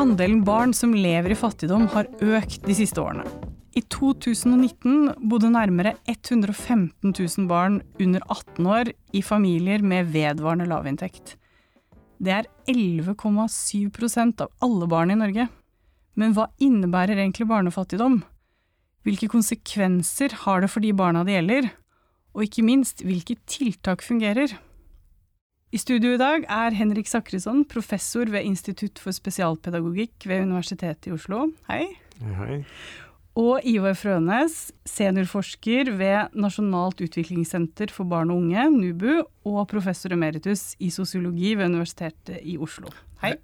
Andelen 0.00 0.44
barn 0.46 0.70
som 0.72 0.94
lever 0.96 1.34
i 1.34 1.36
fattigdom 1.36 1.82
har 1.92 2.06
økt 2.24 2.62
de 2.64 2.72
siste 2.72 3.02
årene. 3.02 3.26
I 3.76 3.82
2019 3.92 5.26
bodde 5.28 5.50
nærmere 5.52 5.92
115 6.08 7.12
000 7.12 7.48
barn 7.50 7.76
under 8.00 8.24
18 8.24 8.68
år 8.78 8.90
i 9.12 9.20
familier 9.20 9.84
med 9.84 10.08
vedvarende 10.14 10.70
lavinntekt. 10.70 11.34
Det 12.16 12.32
er 12.32 12.48
11,7% 12.72 14.40
av 14.46 14.48
alle 14.64 14.88
barn 14.88 15.12
i 15.12 15.18
Norge. 15.20 15.46
Men 16.16 16.32
hva 16.32 16.48
innebærer 16.64 17.20
egentlig 17.20 17.50
barnefattigdom? 17.52 18.22
Hvilke 19.04 19.28
konsekvenser 19.28 20.32
har 20.46 20.64
det 20.64 20.72
for 20.72 20.80
de 20.80 20.94
barna 20.96 21.26
det 21.28 21.36
gjelder? 21.36 21.70
Og 22.32 22.48
ikke 22.48 22.64
minst, 22.64 23.04
hvilke 23.04 23.36
tiltak 23.44 24.00
fungerer? 24.06 24.56
I 25.70 25.78
studio 25.78 26.16
i 26.16 26.18
dag 26.18 26.42
er 26.50 26.74
Henrik 26.74 27.06
Sakrisson, 27.06 27.60
professor 27.70 28.26
ved 28.26 28.42
Institutt 28.42 28.98
for 28.98 29.14
spesialpedagogikk 29.14 30.24
ved 30.26 30.42
Universitetet 30.48 31.06
i 31.06 31.12
Oslo. 31.14 31.44
Hei. 31.68 31.84
Hei. 32.40 32.56
Og 33.38 33.62
Ivar 33.70 33.94
Frønes, 33.94 34.56
seniorforsker 34.82 35.92
ved 35.94 36.34
Nasjonalt 36.34 36.98
utviklingssenter 37.06 37.94
for 37.94 38.10
barn 38.10 38.34
og 38.34 38.42
unge, 38.42 38.64
NUBU, 38.74 39.22
og 39.46 39.60
professor 39.70 40.10
emeritus 40.16 40.72
i 40.82 40.90
sosiologi 40.90 41.54
ved 41.54 41.70
Universitetet 41.70 42.42
i 42.42 42.58
Oslo. 42.58 42.90
Hei. 43.22 43.36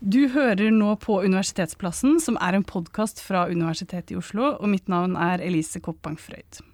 Du 0.00 0.30
hører 0.32 0.72
nå 0.72 0.94
på 1.04 1.18
Universitetsplassen, 1.20 2.16
som 2.24 2.40
er 2.40 2.56
en 2.56 2.64
podkast 2.64 3.20
fra 3.20 3.44
Universitetet 3.52 4.16
i 4.16 4.20
Oslo, 4.22 4.54
og 4.56 4.72
mitt 4.72 4.88
navn 4.88 5.12
er 5.12 5.44
Elise 5.44 5.84
Koppang 5.84 6.16
Frøyd. 6.16 6.64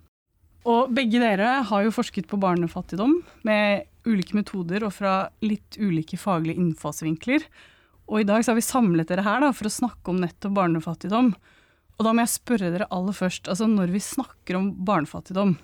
Og 0.67 0.91
begge 0.95 1.21
dere 1.23 1.61
har 1.69 1.85
jo 1.85 1.95
forsket 1.95 2.27
på 2.31 2.39
barnefattigdom 2.43 3.21
med 3.47 3.87
ulike 4.07 4.35
metoder 4.39 4.87
og 4.87 4.95
fra 4.97 5.29
litt 5.45 5.79
ulike 5.79 6.19
faglige 6.19 6.59
innfallsvinkler. 6.59 7.45
Og 8.11 8.23
i 8.23 8.27
dag 8.27 8.43
så 8.43 8.53
har 8.53 8.59
vi 8.59 8.67
samlet 8.67 9.11
dere 9.11 9.25
her 9.27 9.43
da, 9.43 9.53
for 9.55 9.69
å 9.69 9.77
snakke 9.77 10.11
om 10.11 10.19
nettopp 10.23 10.57
barnefattigdom. 10.59 11.33
Og 11.97 12.05
da 12.05 12.13
må 12.13 12.25
jeg 12.25 12.35
spørre 12.35 12.73
dere 12.75 12.91
aller 12.95 13.15
først, 13.17 13.49
altså 13.51 13.69
når 13.71 13.95
vi 13.95 14.03
snakker 14.05 14.59
om 14.59 14.73
barnefattigdom, 14.87 15.57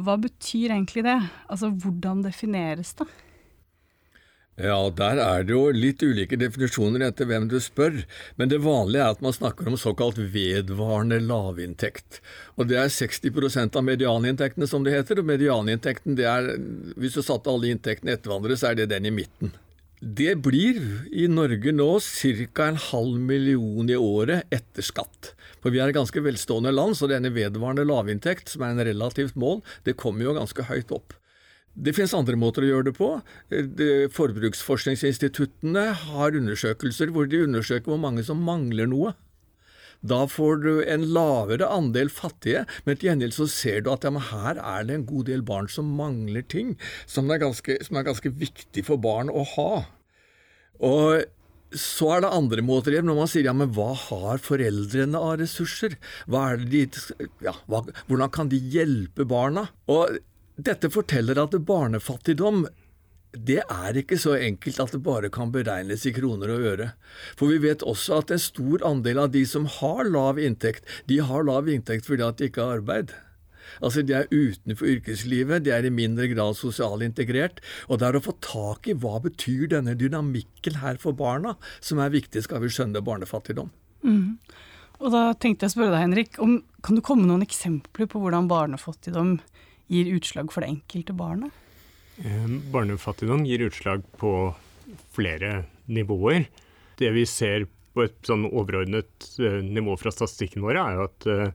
hva 0.00 0.14
betyr 0.22 0.72
egentlig 0.76 1.04
det? 1.04 1.18
Altså 1.50 1.72
hvordan 1.74 2.22
defineres 2.24 2.94
det? 2.98 3.06
Ja, 4.60 4.76
der 4.92 5.16
er 5.24 5.44
det 5.46 5.54
jo 5.54 5.70
litt 5.72 6.02
ulike 6.04 6.36
definisjoner 6.36 7.06
etter 7.06 7.24
hvem 7.30 7.46
du 7.48 7.56
spør, 7.64 8.02
men 8.36 8.50
det 8.52 8.58
vanlige 8.60 9.06
er 9.06 9.14
at 9.14 9.22
man 9.24 9.32
snakker 9.32 9.70
om 9.70 9.78
såkalt 9.80 10.18
vedvarende 10.20 11.16
lavinntekt. 11.24 12.18
Og 12.60 12.68
det 12.68 12.76
er 12.76 12.92
60% 12.92 13.78
av 13.80 13.86
medianinntektene, 13.86 14.68
som 14.68 14.84
det 14.84 14.92
heter, 14.98 15.22
og 15.22 15.30
medianinntekten 15.30 16.18
det 16.18 16.28
er, 16.28 16.50
hvis 17.00 17.16
du 17.16 17.22
satte 17.24 17.48
alle 17.48 17.72
inntektene 17.72 18.18
etter 18.18 18.28
hverandre, 18.28 18.58
så 18.60 18.70
er 18.70 18.82
det 18.82 18.90
den 18.92 19.08
i 19.08 19.14
midten. 19.22 19.54
Det 20.00 20.34
blir 20.44 20.80
i 21.12 21.26
Norge 21.28 21.72
nå 21.76 21.88
ca. 22.00 22.68
en 22.68 22.82
halv 22.90 23.16
million 23.20 23.88
i 23.88 23.96
året 23.96 24.48
etter 24.52 24.84
skatt. 24.84 25.34
For 25.60 25.72
vi 25.72 25.80
er 25.80 25.88
et 25.88 25.96
ganske 25.96 26.20
velstående 26.24 26.72
land, 26.72 26.96
så 26.96 27.08
denne 27.08 27.32
vedvarende 27.32 27.84
lavinntekt, 27.88 28.48
som 28.52 28.64
er 28.64 28.76
en 28.76 28.84
relativt 28.92 29.36
mål, 29.36 29.60
det 29.84 29.96
kommer 30.00 30.24
jo 30.24 30.36
ganske 30.36 30.68
høyt 30.68 30.92
opp. 30.96 31.16
Det 31.74 31.94
finnes 31.94 32.14
andre 32.16 32.36
måter 32.38 32.64
å 32.66 32.70
gjøre 32.70 32.88
det 32.90 32.96
på. 32.98 33.08
Forbruksforskningsinstituttene 34.16 35.86
har 36.04 36.36
undersøkelser 36.36 37.12
hvor 37.14 37.30
de 37.30 37.44
undersøker 37.46 37.92
hvor 37.92 38.00
mange 38.02 38.24
som 38.26 38.42
mangler 38.44 38.90
noe. 38.90 39.14
Da 40.00 40.24
får 40.32 40.62
du 40.64 40.70
en 40.88 41.02
lavere 41.12 41.66
andel 41.68 42.08
fattige, 42.12 42.64
men 42.86 42.96
til 42.96 43.10
gjengjeld 43.10 43.36
så 43.36 43.46
ser 43.52 43.82
du 43.84 43.90
at 43.92 44.06
ja, 44.06 44.12
her 44.30 44.56
er 44.56 44.86
det 44.88 44.96
en 44.96 45.08
god 45.08 45.28
del 45.28 45.42
barn 45.46 45.68
som 45.68 45.90
mangler 45.98 46.46
ting 46.48 46.72
som 47.04 47.28
er 47.30 47.42
ganske, 47.42 47.76
som 47.84 48.00
er 48.00 48.08
ganske 48.08 48.32
viktig 48.32 48.86
for 48.88 49.00
barn 49.00 49.28
å 49.28 49.44
ha. 49.56 49.72
Og 50.80 51.28
så 51.76 52.08
er 52.16 52.24
det 52.24 52.32
andre 52.34 52.64
måter 52.66 52.96
igjen, 52.96 53.06
når 53.06 53.18
man 53.20 53.28
sier 53.30 53.46
ja, 53.46 53.54
men 53.54 53.70
hva 53.76 53.92
har 54.08 54.40
foreldrene 54.42 55.20
av 55.20 55.36
ressurser? 55.42 55.94
De, 56.26 56.80
ja, 57.44 57.54
hva, 57.70 57.84
hvordan 58.08 58.32
kan 58.34 58.50
de 58.50 58.58
hjelpe 58.72 59.28
barna? 59.28 59.68
Og 59.92 60.16
dette 60.66 60.90
forteller 60.92 61.40
at 61.40 61.56
barnefattigdom 61.66 62.64
det 63.30 63.60
er 63.62 63.94
ikke 64.00 64.16
så 64.18 64.32
enkelt 64.42 64.80
at 64.82 64.94
det 64.94 65.02
bare 65.06 65.28
kan 65.30 65.52
beregnes 65.54 66.02
i 66.08 66.12
kroner 66.16 66.50
og 66.50 66.64
øre. 66.72 66.88
For 67.38 67.52
vi 67.52 67.60
vet 67.62 67.84
også 67.86 68.18
at 68.24 68.32
en 68.34 68.42
stor 68.42 68.82
andel 68.86 69.20
av 69.22 69.30
de 69.30 69.44
som 69.46 69.68
har 69.70 70.08
lav 70.10 70.40
inntekt, 70.42 70.82
de 71.06 71.20
har 71.22 71.46
lav 71.46 71.70
inntekt 71.70 72.10
fordi 72.10 72.26
at 72.26 72.40
de 72.40 72.48
ikke 72.50 72.64
har 72.64 72.80
arbeid. 72.80 73.14
Altså 73.78 74.02
De 74.02 74.16
er 74.18 74.32
utenfor 74.32 74.88
yrkeslivet, 74.96 75.62
de 75.62 75.70
er 75.70 75.86
i 75.86 75.94
mindre 75.94 76.26
grad 76.32 76.58
sosialintegrert. 76.58 77.60
Og 77.86 78.00
det 78.00 78.08
er 78.08 78.18
å 78.18 78.24
få 78.24 78.34
tak 78.42 78.90
i 78.90 78.96
hva 78.98 79.20
betyr 79.22 79.68
denne 79.76 79.94
dynamikken 79.94 80.80
her 80.82 80.98
for 80.98 81.14
barna, 81.14 81.54
som 81.78 82.02
er 82.02 82.10
viktig 82.10 82.42
skal 82.42 82.64
vi 82.64 82.72
skjønne 82.72 83.04
barnefattigdom. 83.06 83.70
Mm. 84.02 84.40
Og 85.00 85.14
da 85.14 85.30
tenkte 85.38 85.64
jeg 85.64 85.72
å 85.72 85.76
spørre 85.78 85.94
deg, 85.94 86.02
Henrik, 86.02 86.36
om, 86.42 86.58
kan 86.84 86.98
du 86.98 87.04
komme 87.04 87.28
noen 87.28 87.46
eksempler 87.46 88.10
på 88.10 88.20
hvordan 88.20 88.50
barnefattigdom 88.50 89.38
gir 89.90 90.14
utslag 90.14 90.52
for 90.54 90.62
det 90.62 90.70
enkelte 90.76 91.16
barnet? 91.16 91.50
Eh, 92.22 92.48
barnefattigdom 92.72 93.44
gir 93.48 93.66
utslag 93.66 94.04
på 94.20 94.32
flere 95.14 95.64
nivåer. 95.90 96.46
Det 96.98 97.10
vi 97.14 97.26
ser 97.26 97.66
på 97.94 98.04
et 98.06 98.16
sånn 98.26 98.46
overordnet 98.48 99.30
eh, 99.42 99.60
nivå 99.64 99.96
fra 100.00 100.12
statistikken 100.14 100.64
vår, 100.64 100.78
er 100.78 100.98
jo 100.98 101.06
at 101.08 101.28
eh, 101.30 101.54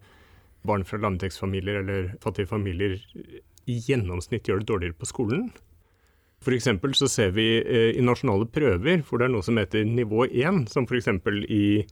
barn 0.65 0.85
fra 0.87 0.99
lavinntektsfamilier 0.99 1.83
eller 1.83 2.15
fattige 2.23 2.49
familier 2.49 2.97
i 3.65 3.77
gjennomsnitt 3.87 4.49
gjør 4.49 4.61
det 4.61 4.69
dårligere 4.71 4.99
på 4.99 5.09
skolen. 5.09 5.47
F.eks. 6.45 6.67
så 6.99 7.09
ser 7.09 7.31
vi 7.37 7.47
eh, 7.61 7.91
i 7.95 8.03
nasjonale 8.03 8.49
prøver 8.51 9.05
hvor 9.05 9.21
det 9.21 9.29
er 9.29 9.35
noe 9.35 9.45
som 9.45 9.61
heter 9.61 9.85
nivå 9.87 10.27
1, 10.27 10.65
som 10.73 10.89
f.eks. 10.89 11.13
i 11.49 11.85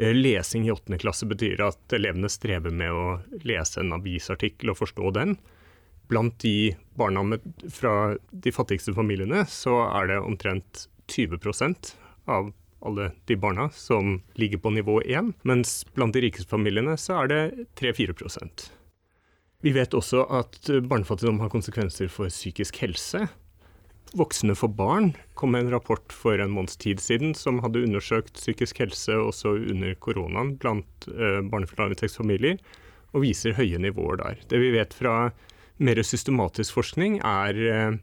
lesing 0.00 0.64
i 0.64 0.72
åttende 0.72 1.00
klasse 1.00 1.26
betyr 1.28 1.60
at 1.64 1.92
elevene 1.92 2.30
strever 2.32 2.72
med 2.72 2.94
å 2.94 3.40
lese 3.44 3.82
en 3.82 3.92
avisartikkel 3.96 4.72
og 4.72 4.78
forstå 4.78 5.10
den. 5.16 5.34
Blant 6.10 6.38
de 6.42 6.72
barna 6.98 7.22
med, 7.22 7.44
fra 7.70 8.16
de 8.30 8.52
fattigste 8.52 8.94
familiene 8.96 9.44
så 9.46 9.76
er 9.86 10.10
det 10.10 10.16
omtrent 10.18 10.88
20% 11.10 11.94
av 12.30 12.50
alle 12.80 13.10
de 13.30 13.36
barna 13.36 13.68
som 13.70 14.16
ligger 14.34 14.58
på 14.58 14.72
nivå 14.74 15.00
1, 15.02 15.32
mens 15.42 15.84
blant 15.94 16.16
de 16.16 16.24
rikeste 16.24 16.50
familiene 16.50 16.96
så 16.98 17.22
er 17.22 17.30
det 17.30 17.42
3-4% 17.78 18.66
Vi 19.62 19.74
vet 19.76 19.94
også 19.94 20.24
at 20.40 20.70
barnefattigdom 20.88 21.42
har 21.44 21.52
konsekvenser 21.52 22.08
for 22.08 22.32
psykisk 22.32 22.80
helse. 22.80 23.26
Voksne 24.16 24.56
for 24.58 24.72
barn 24.72 25.12
kom 25.38 25.52
med 25.54 25.66
en 25.66 25.74
rapport 25.76 26.12
for 26.12 26.40
en 26.40 26.50
måneds 26.50 26.80
tid 26.80 27.02
siden 27.04 27.34
som 27.38 27.60
hadde 27.62 27.84
undersøkt 27.84 28.34
psykisk 28.40 28.80
helse 28.82 29.14
også 29.14 29.52
under 29.60 29.94
koronaen 30.02 30.56
blant 30.58 31.06
eh, 31.12 31.38
barnefamilier, 31.52 32.58
og 33.12 33.26
viser 33.26 33.54
høye 33.58 33.78
nivåer 33.78 34.18
der. 34.22 34.40
Det 34.48 34.58
vi 34.62 34.72
vet 34.74 34.96
fra 34.96 35.30
mer 35.80 36.00
systematisk 36.04 36.76
forskning, 36.76 37.18
er 37.24 37.60
eh, 37.66 37.98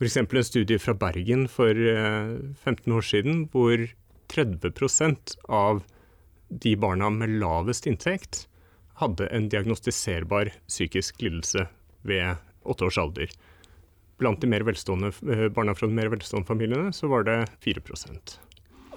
f.eks. 0.00 0.16
en 0.22 0.44
studie 0.46 0.80
fra 0.80 0.94
Bergen 0.96 1.46
for 1.50 1.74
15 1.74 2.62
eh, 2.64 2.96
år 2.96 3.06
siden, 3.06 3.42
hvor 3.52 3.82
30% 4.30 5.36
av 5.48 5.82
de 6.50 6.76
barna 6.76 7.10
med 7.14 7.36
lavest 7.42 7.86
inntekt 7.86 8.46
hadde 9.00 9.28
en 9.34 9.48
diagnostiserbar 9.50 10.52
psykisk 10.68 11.22
lidelse 11.22 11.66
ved 12.06 12.36
åtte 12.62 12.86
års 12.88 12.98
alder. 13.00 13.30
Blant 14.20 14.42
de 14.42 14.50
mer 14.52 14.64
velstående, 14.68 15.12
eh, 15.32 15.48
barna 15.48 15.74
fra 15.74 15.88
de 15.88 15.96
mer 15.96 16.10
velstående 16.12 16.48
familiene 16.48 16.92
så 16.92 17.08
var 17.08 17.24
det 17.24 17.38
4 17.64 17.80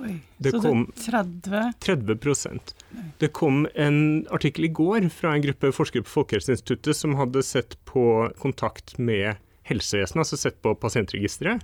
Oi, 0.01 0.15
det 0.41 0.51
så 0.55 0.61
kom, 0.63 0.87
det 0.95 1.03
30 1.05 1.73
30 1.79 2.73
Det 3.21 3.29
kom 3.35 3.67
en 3.75 4.25
artikkel 4.33 4.65
i 4.65 4.73
går 4.73 5.09
fra 5.13 5.35
en 5.35 5.45
gruppe 5.45 5.71
forskere 5.75 6.05
på 6.07 6.15
Folkehelseinstituttet 6.15 6.97
som 6.97 7.15
hadde 7.19 7.43
sett 7.45 7.77
på 7.85 8.31
kontakt 8.41 8.97
med 8.97 9.37
helsevesenet, 9.69 10.25
altså 10.25 10.39
sett 10.39 10.61
på 10.65 10.73
pasientregisteret 10.75 11.63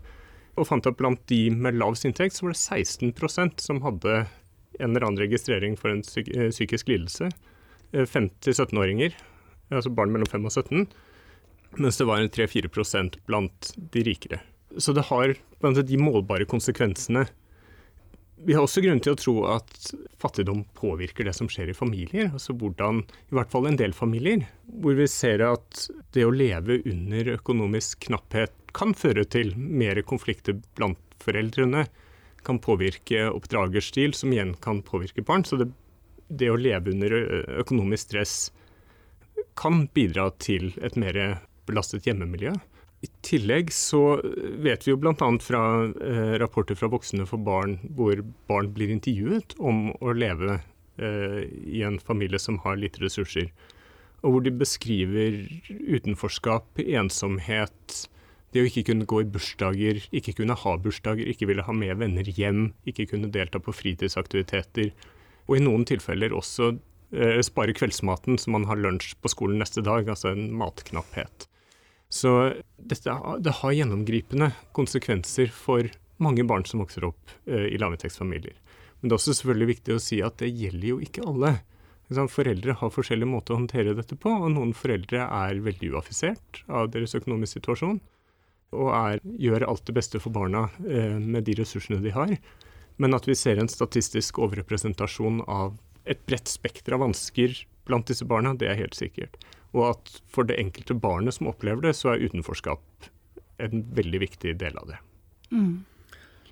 og 0.60 0.68
fant 0.68 0.88
at 0.90 0.98
blant 1.00 1.22
de 1.32 1.48
med 1.54 1.78
lavest 1.80 2.08
inntekt, 2.08 2.36
så 2.36 2.48
var 2.48 2.56
det 2.56 2.62
16% 2.62 3.64
som 3.64 3.82
hadde 3.86 4.16
en 4.80 4.92
eller 4.92 5.08
annen 5.08 5.22
registrering 5.22 5.78
for 5.80 5.94
en 5.94 6.04
psyk 6.06 6.30
eh, 6.36 6.50
psykisk 6.54 6.92
lidelse. 6.92 7.30
5-17-åringer, 7.94 9.16
eh, 9.16 9.76
altså 9.76 9.92
barn 9.94 10.14
mellom 10.14 10.30
5 10.30 10.46
og 10.46 10.54
17, 10.54 10.88
mens 11.80 12.00
det 12.00 12.08
var 12.10 12.26
3-4% 12.36 13.20
blant 13.30 13.74
de 13.94 14.06
rikere. 14.06 14.42
Så 14.78 14.94
det 14.94 15.08
har 15.10 15.34
blant 15.62 15.80
de 15.86 16.02
målbare 16.02 16.48
konsekvensene. 16.50 17.26
Vi 18.46 18.54
har 18.56 18.64
også 18.64 18.82
grunn 18.84 19.02
til 19.04 19.16
å 19.16 19.20
tro 19.20 19.34
at 19.52 19.90
fattigdom 20.22 20.62
påvirker 20.78 21.28
det 21.28 21.34
som 21.36 21.50
skjer 21.52 21.72
i 21.74 21.76
familier. 21.76 22.30
altså 22.32 22.54
hvordan, 22.56 23.02
I 23.32 23.36
hvert 23.36 23.52
fall 23.52 23.68
en 23.68 23.80
del 23.80 23.92
familier, 23.94 24.46
hvor 24.80 24.96
vi 24.96 25.08
ser 25.12 25.44
at 25.44 25.90
det 26.16 26.24
å 26.24 26.32
leve 26.32 26.80
under 26.88 27.34
økonomisk 27.36 28.08
knapphet 28.08 28.56
kan 28.76 28.94
føre 28.96 29.26
til 29.26 29.52
mer 29.58 30.00
konflikter 30.08 30.56
blant 30.78 31.00
foreldrene. 31.20 31.88
Kan 32.48 32.62
påvirke 32.64 33.28
oppdragerstil, 33.28 34.16
som 34.16 34.32
igjen 34.32 34.56
kan 34.64 34.80
påvirke 34.88 35.26
barn. 35.28 35.44
Så 35.44 35.60
det, 35.60 35.68
det 36.32 36.48
å 36.48 36.60
leve 36.60 36.94
under 36.94 37.18
økonomisk 37.60 38.08
stress 38.08 38.38
kan 39.60 39.90
bidra 39.92 40.30
til 40.40 40.72
et 40.80 40.96
mer 40.96 41.42
belastet 41.68 42.08
hjemmemiljø. 42.08 42.56
I 43.00 43.08
tillegg 43.24 43.72
så 43.72 44.20
vet 44.60 44.84
vi 44.84 44.92
jo 44.92 45.00
bl.a. 45.00 45.16
fra 45.40 45.62
eh, 45.88 46.34
rapporter 46.42 46.76
fra 46.76 46.90
Voksne 46.92 47.24
for 47.30 47.40
barn, 47.40 47.78
hvor 47.96 48.20
barn 48.52 48.74
blir 48.76 48.92
intervjuet 48.92 49.56
om 49.56 49.94
å 50.04 50.16
leve 50.18 50.58
eh, 51.00 51.46
i 51.48 51.84
en 51.88 52.00
familie 52.04 52.42
som 52.44 52.60
har 52.66 52.80
lite 52.80 53.00
ressurser. 53.06 53.54
Og 54.20 54.34
hvor 54.34 54.44
de 54.44 54.52
beskriver 54.52 55.46
utenforskap, 55.70 56.82
ensomhet, 56.84 58.02
det 58.52 58.66
å 58.66 58.68
ikke 58.68 58.90
kunne 58.90 59.08
gå 59.08 59.22
i 59.24 59.30
bursdager, 59.32 60.02
ikke 60.12 60.36
kunne 60.42 60.58
ha 60.60 60.76
bursdager, 60.84 61.30
ikke 61.32 61.48
ville 61.48 61.64
ha 61.64 61.76
med 61.76 62.02
venner 62.02 62.28
hjem, 62.28 62.74
ikke 62.90 63.08
kunne 63.14 63.32
delta 63.32 63.62
på 63.64 63.76
fritidsaktiviteter. 63.76 64.92
Og 65.48 65.56
i 65.56 65.64
noen 65.64 65.86
tilfeller 65.88 66.36
også 66.36 66.74
eh, 67.16 67.40
spare 67.48 67.78
kveldsmaten 67.78 68.42
så 68.42 68.52
man 68.52 68.68
har 68.68 68.82
lunsj 68.82 69.16
på 69.22 69.32
skolen 69.32 69.64
neste 69.64 69.86
dag, 69.86 70.10
altså 70.10 70.34
en 70.34 70.50
matknapphet. 70.60 71.49
Så 72.10 72.54
dette, 72.78 73.16
det 73.40 73.56
har 73.62 73.76
gjennomgripende 73.76 74.52
konsekvenser 74.74 75.52
for 75.54 75.90
mange 76.18 76.44
barn 76.44 76.66
som 76.66 76.82
vokser 76.82 77.06
opp 77.08 77.34
eh, 77.46 77.70
i 77.70 77.78
lavinntektsfamilier. 77.80 78.58
Men 79.00 79.10
det 79.10 79.14
er 79.14 79.20
også 79.20 79.36
selvfølgelig 79.38 79.74
viktig 79.76 79.96
å 79.96 80.04
si 80.04 80.22
at 80.26 80.40
det 80.42 80.50
gjelder 80.52 80.88
jo 80.90 81.02
ikke 81.06 81.26
alle. 81.30 81.60
Foreldre 82.10 82.74
har 82.80 82.90
forskjellige 82.92 83.30
måter 83.30 83.54
å 83.54 83.60
håndtere 83.60 83.94
dette 83.94 84.18
på, 84.18 84.32
og 84.34 84.50
noen 84.56 84.74
foreldre 84.74 85.28
er 85.28 85.62
veldig 85.62 85.92
uaffisert 85.94 86.64
av 86.66 86.90
deres 86.96 87.14
økonomiske 87.16 87.62
situasjon 87.62 88.00
og 88.76 88.90
er, 88.94 89.22
gjør 89.42 89.66
alt 89.70 89.86
det 89.88 89.96
beste 89.98 90.22
for 90.22 90.34
barna 90.34 90.68
eh, 90.86 91.18
med 91.18 91.48
de 91.48 91.56
ressursene 91.58 92.02
de 92.04 92.14
har. 92.14 92.36
Men 93.02 93.16
at 93.18 93.26
vi 93.30 93.38
ser 93.38 93.62
en 93.62 93.72
statistisk 93.72 94.42
overrepresentasjon 94.42 95.42
av 95.48 95.78
et 96.10 96.22
bredt 96.30 96.50
spekter 96.50 96.98
av 96.98 97.06
vansker 97.06 97.56
blant 97.90 98.10
disse 98.10 98.28
barna, 98.30 98.54
det 98.54 98.70
er 98.70 98.78
helt 98.82 98.98
sikkert. 98.98 99.40
Og 99.78 99.86
at 99.92 100.16
for 100.32 100.50
det 100.50 100.58
enkelte 100.62 100.98
barnet 100.98 101.38
som 101.38 101.50
opplever 101.52 101.84
det, 101.86 101.96
så 101.98 102.14
er 102.14 102.26
utenforskap 102.26 103.10
en 103.60 103.86
veldig 103.96 104.22
viktig 104.24 104.56
del 104.60 104.78
av 104.80 104.92
det. 104.94 105.00
Mm. 105.54 105.86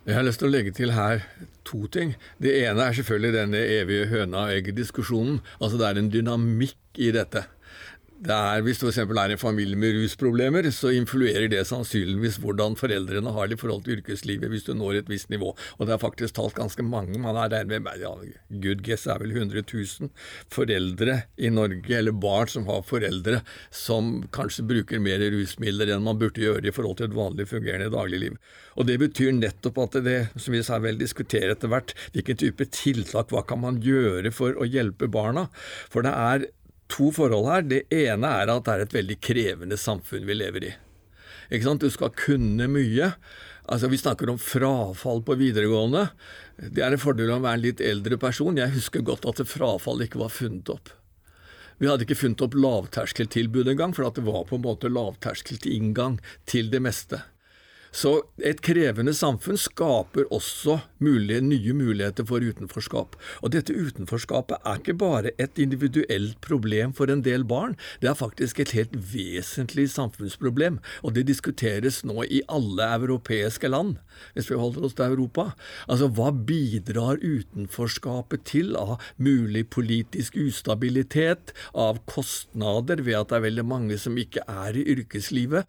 Jeg 0.08 0.16
har 0.16 0.24
lyst 0.24 0.40
til 0.40 0.48
å 0.48 0.54
legge 0.54 0.72
til 0.72 0.94
her 0.96 1.26
to 1.68 1.82
ting. 1.92 2.14
Det 2.40 2.54
ene 2.62 2.86
er 2.86 2.96
selvfølgelig 2.96 3.34
denne 3.36 3.64
evige 3.76 4.08
høna-egg-diskusjonen. 4.14 5.42
Altså 5.60 5.80
det 5.82 5.90
er 5.90 6.00
en 6.00 6.12
dynamikk 6.14 7.02
i 7.04 7.10
dette 7.16 7.44
det 8.18 8.34
er, 8.34 8.62
Hvis 8.66 8.80
du 8.82 8.88
f.eks. 8.88 8.98
er 8.98 9.32
en 9.32 9.38
familie 9.38 9.78
med 9.78 9.94
rusproblemer, 9.94 10.66
så 10.74 10.90
influerer 10.96 11.46
det 11.52 11.62
sannsynligvis 11.70 12.40
hvordan 12.42 12.78
foreldrene 12.80 13.34
har 13.36 13.48
det 13.48 13.58
i 13.58 13.62
forhold 13.62 13.84
til 13.86 14.00
yrkeslivet 14.00 14.50
hvis 14.50 14.66
du 14.66 14.74
når 14.74 15.02
et 15.02 15.12
visst 15.12 15.30
nivå. 15.30 15.52
Og 15.78 15.86
det 15.86 15.94
er 15.94 16.02
faktisk 16.02 16.38
talt 16.38 16.58
ganske 16.58 16.82
mange. 16.82 17.20
Man 17.22 17.38
er 17.38 17.52
regnet 17.54 17.84
med 17.86 18.02
ja, 18.02 18.16
good 18.64 18.82
guess 18.86 19.06
er 19.06 19.22
vel 19.22 19.36
100 19.36 19.62
000 19.70 20.10
foreldre 20.54 21.20
i 21.38 21.54
Norge, 21.54 21.94
eller 21.94 22.18
barn 22.18 22.50
som 22.50 22.66
har 22.72 22.82
foreldre 22.90 23.44
som 23.70 24.24
kanskje 24.34 24.66
bruker 24.66 25.04
mer 25.04 25.22
rusmidler 25.22 25.94
enn 25.94 26.06
man 26.08 26.18
burde 26.18 26.42
gjøre 26.42 26.66
i 26.66 26.74
forhold 26.74 26.98
til 26.98 27.12
et 27.12 27.18
vanlig 27.18 27.50
fungerende 27.54 27.94
dagligliv. 27.94 28.42
Og 28.78 28.90
Det 28.90 28.98
betyr 29.02 29.34
nettopp 29.38 29.78
at 29.86 30.02
det 30.06 30.20
som 30.42 30.58
vi 30.58 30.66
sa 30.66 30.82
vel 30.82 30.98
diskutere 30.98 31.54
etter 31.54 31.70
hvert, 31.70 31.94
hvilken 32.18 32.38
type 32.42 32.66
tiltak, 32.74 33.30
hva 33.30 33.46
kan 33.46 33.62
man 33.62 33.82
gjøre 33.84 34.34
for 34.34 34.58
å 34.58 34.66
hjelpe 34.66 35.10
barna? 35.12 35.50
For 35.92 36.06
det 36.06 36.14
er 36.14 36.48
to 36.94 37.12
forhold 37.16 37.50
her. 37.50 37.66
Det 37.68 37.84
ene 37.94 38.34
er 38.42 38.52
at 38.54 38.66
det 38.66 38.74
er 38.74 38.86
et 38.86 38.98
veldig 38.98 39.20
krevende 39.24 39.80
samfunn 39.80 40.28
vi 40.28 40.38
lever 40.38 40.70
i. 40.70 40.74
Ikke 41.52 41.68
sant? 41.68 41.84
Du 41.84 41.92
skal 41.94 42.16
kunne 42.18 42.68
mye. 42.72 43.14
Altså, 43.68 43.88
Vi 43.88 44.00
snakker 44.00 44.30
om 44.30 44.40
frafall 44.40 45.24
på 45.24 45.36
videregående. 45.40 46.10
Det 46.58 46.84
er 46.84 46.96
en 46.96 47.02
fordel 47.02 47.32
å 47.32 47.42
være 47.44 47.60
en 47.60 47.66
litt 47.66 47.82
eldre 47.84 48.18
person. 48.18 48.58
Jeg 48.58 48.76
husker 48.76 49.04
godt 49.06 49.28
at 49.28 49.44
frafall 49.48 50.02
ikke 50.04 50.22
var 50.24 50.34
funnet 50.34 50.70
opp. 50.72 50.92
Vi 51.78 51.86
hadde 51.86 52.08
ikke 52.08 52.18
funnet 52.18 52.42
opp 52.42 52.56
lavterskeltilbud 52.58 53.68
engang, 53.70 53.94
for 53.94 54.08
det 54.10 54.24
var 54.26 54.48
på 54.50 54.58
en 54.58 54.66
måte 54.66 54.90
lavterskel 54.90 55.60
inngang 55.70 56.18
til 56.50 56.72
det 56.74 56.82
meste. 56.82 57.22
Så 57.96 58.12
et 58.44 58.60
krevende 58.66 59.14
samfunn 59.16 59.58
skaper 59.60 60.28
også 60.34 60.80
mulige, 61.04 61.42
nye 61.42 61.74
muligheter 61.78 62.26
for 62.28 62.44
utenforskap. 62.44 63.16
Og 63.42 63.54
dette 63.56 63.76
utenforskapet 63.76 64.60
er 64.60 64.82
ikke 64.82 64.98
bare 65.00 65.34
et 65.42 65.60
individuelt 65.62 66.40
problem 66.44 66.94
for 66.98 67.12
en 67.12 67.24
del 67.26 67.46
barn, 67.48 67.78
det 68.02 68.12
er 68.12 68.20
faktisk 68.20 68.60
et 68.60 68.74
helt 68.76 68.96
vesentlig 69.14 69.88
samfunnsproblem. 69.94 70.80
Og 71.04 71.16
det 71.16 71.28
diskuteres 71.30 72.04
nå 72.08 72.26
i 72.28 72.44
alle 72.52 72.90
europeiske 72.98 73.72
land, 73.72 73.98
hvis 74.36 74.52
vi 74.52 74.60
holder 74.60 74.88
oss 74.88 74.98
til 74.98 75.14
Europa. 75.14 75.52
Altså 75.88 76.10
hva 76.12 76.32
bidrar 76.32 77.22
utenforskapet 77.24 78.46
til 78.52 78.76
av 78.80 78.98
mulig 79.18 79.68
politisk 79.74 80.38
ustabilitet, 80.42 81.54
av 81.74 82.02
kostnader 82.10 83.04
ved 83.04 83.22
at 83.22 83.32
det 83.32 83.40
er 83.40 83.48
veldig 83.50 83.68
mange 83.68 84.00
som 84.02 84.18
ikke 84.20 84.44
er 84.48 84.78
i 84.78 84.86
yrkeslivet? 84.98 85.68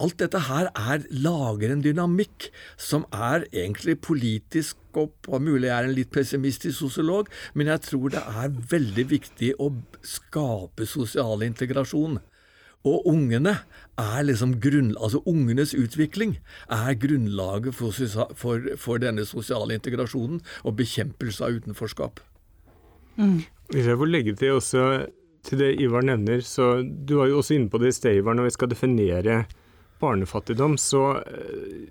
Alt 0.00 0.18
dette 0.22 0.40
her 0.48 0.70
er, 0.72 1.04
lager 1.10 1.72
en 1.72 1.84
dynamikk 1.84 2.48
som 2.80 3.04
er 3.12 3.46
egentlig 3.52 3.98
politisk 4.04 4.78
opp, 4.98 5.28
og 5.28 5.44
mulig 5.44 5.68
jeg 5.68 5.76
er 5.76 5.88
en 5.88 5.96
litt 5.96 6.10
pessimistisk 6.14 6.78
sosiolog, 6.78 7.30
men 7.54 7.70
jeg 7.70 7.84
tror 7.86 8.16
det 8.16 8.24
er 8.24 8.56
veldig 8.72 9.06
viktig 9.12 9.52
å 9.60 9.70
skape 10.06 10.88
sosial 10.88 11.44
integrasjon. 11.46 12.18
Og 12.88 13.06
ungene 13.10 13.58
er 14.00 14.22
liksom 14.24 14.54
grunn, 14.64 14.94
altså 14.96 15.20
ungenes 15.28 15.74
utvikling 15.76 16.38
er 16.72 16.96
grunnlaget 16.96 17.76
for, 17.76 17.92
for, 18.40 18.70
for 18.80 19.02
denne 19.02 19.26
sosiale 19.28 19.76
integrasjonen 19.76 20.40
og 20.64 20.78
bekjempelse 20.78 21.44
av 21.44 21.60
utenforskap. 21.60 22.22
Mm. 23.20 23.42
Hvis 23.74 23.90
jeg 23.90 24.00
får 24.00 24.08
legge 24.10 24.36
til 24.40 24.56
også 24.56 24.84
til 25.44 25.60
det 25.60 25.74
Ivar 25.80 26.04
nevner, 26.04 26.40
så 26.44 26.80
du 26.80 27.18
var 27.20 27.28
jo 27.28 27.40
også 27.40 27.56
inne 27.56 27.68
på 27.72 27.80
det 27.80 27.92
i 27.92 27.96
sted, 27.96 28.20
Ivar, 28.20 28.36
når 28.36 28.48
vi 28.48 28.56
skal 28.56 28.72
definere 28.72 29.42
barnefattigdom, 30.00 30.76
så 30.80 31.04
eh, 31.20 31.90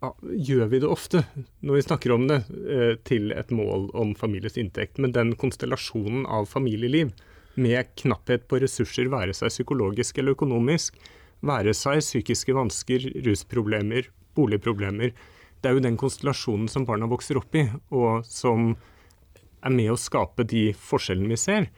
ja, 0.00 0.12
gjør 0.22 0.68
vi 0.72 0.82
det 0.82 0.90
ofte 0.90 1.24
når 1.64 1.78
vi 1.78 1.86
snakker 1.86 2.14
om 2.14 2.26
det, 2.30 2.42
eh, 2.70 2.94
til 3.08 3.32
et 3.34 3.50
mål 3.54 3.88
om 3.98 4.14
families 4.18 4.58
inntekt. 4.60 4.98
Men 4.98 5.14
den 5.16 5.34
konstellasjonen 5.38 6.26
av 6.26 6.50
familieliv, 6.50 7.14
med 7.58 7.88
knapphet 7.98 8.44
på 8.46 8.60
ressurser, 8.62 9.08
være 9.10 9.32
seg 9.34 9.50
psykologisk 9.50 10.20
eller 10.20 10.36
økonomisk, 10.36 10.94
være 11.42 11.72
seg 11.74 11.98
psykiske 12.04 12.54
vansker, 12.54 13.08
rusproblemer, 13.26 14.06
boligproblemer, 14.38 15.10
det 15.58 15.70
er 15.70 15.74
jo 15.74 15.82
den 15.82 15.98
konstellasjonen 15.98 16.68
som 16.70 16.86
barna 16.86 17.08
vokser 17.10 17.38
opp 17.40 17.56
i, 17.58 17.64
og 17.90 18.22
som 18.30 18.76
er 19.58 19.74
med 19.74 19.90
å 19.90 19.98
skape 19.98 20.46
de 20.46 20.68
forskjellene 20.78 21.32
vi 21.32 21.38
ser. 21.40 21.68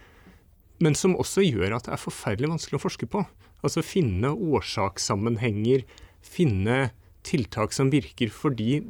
Men 0.84 0.96
som 0.96 1.16
også 1.16 1.44
gjør 1.44 1.76
at 1.76 1.88
det 1.88 1.94
er 1.96 2.02
forferdelig 2.02 2.52
vanskelig 2.52 2.80
å 2.80 2.84
forske 2.84 3.08
på. 3.08 3.24
Altså 3.60 3.84
finne 3.84 4.32
årsakssammenhenger, 4.32 5.84
finne 6.24 6.90
tiltak 7.26 7.74
som 7.76 7.90
virker, 7.92 8.30
fordi 8.32 8.80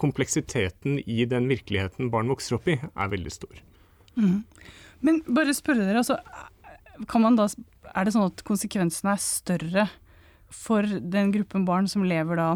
kompleksiteten 0.00 0.98
i 1.04 1.24
den 1.28 1.48
virkeligheten 1.50 2.10
barn 2.12 2.30
vokser 2.32 2.58
opp 2.58 2.68
i, 2.72 2.78
er 2.80 3.12
veldig 3.12 3.32
stor. 3.32 3.60
Mm. 4.16 4.40
Men 5.04 5.20
bare 5.36 5.54
spørre 5.56 5.84
dere, 5.84 6.00
altså, 6.00 6.18
da, 6.96 7.48
er 7.92 8.06
det 8.06 8.14
sånn 8.14 8.30
at 8.30 8.44
konsekvensene 8.46 9.14
er 9.14 9.22
større 9.22 9.88
for 10.54 10.86
den 10.86 11.32
gruppen 11.34 11.66
barn 11.68 11.88
som 11.90 12.06
lever 12.06 12.38
da 12.40 12.48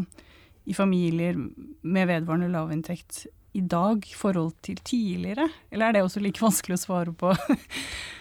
i 0.68 0.76
familier 0.76 1.36
med 1.36 2.08
vedvarende 2.10 2.50
lavinntekt 2.52 3.26
i 3.56 3.62
dag 3.64 4.04
i 4.06 4.14
forhold 4.14 4.52
til 4.62 4.78
tidligere, 4.84 5.48
eller 5.72 5.88
er 5.88 5.96
det 5.96 6.04
også 6.04 6.22
like 6.22 6.42
vanskelig 6.44 6.76
å 6.76 6.82
svare 6.82 7.14
på? 7.16 7.32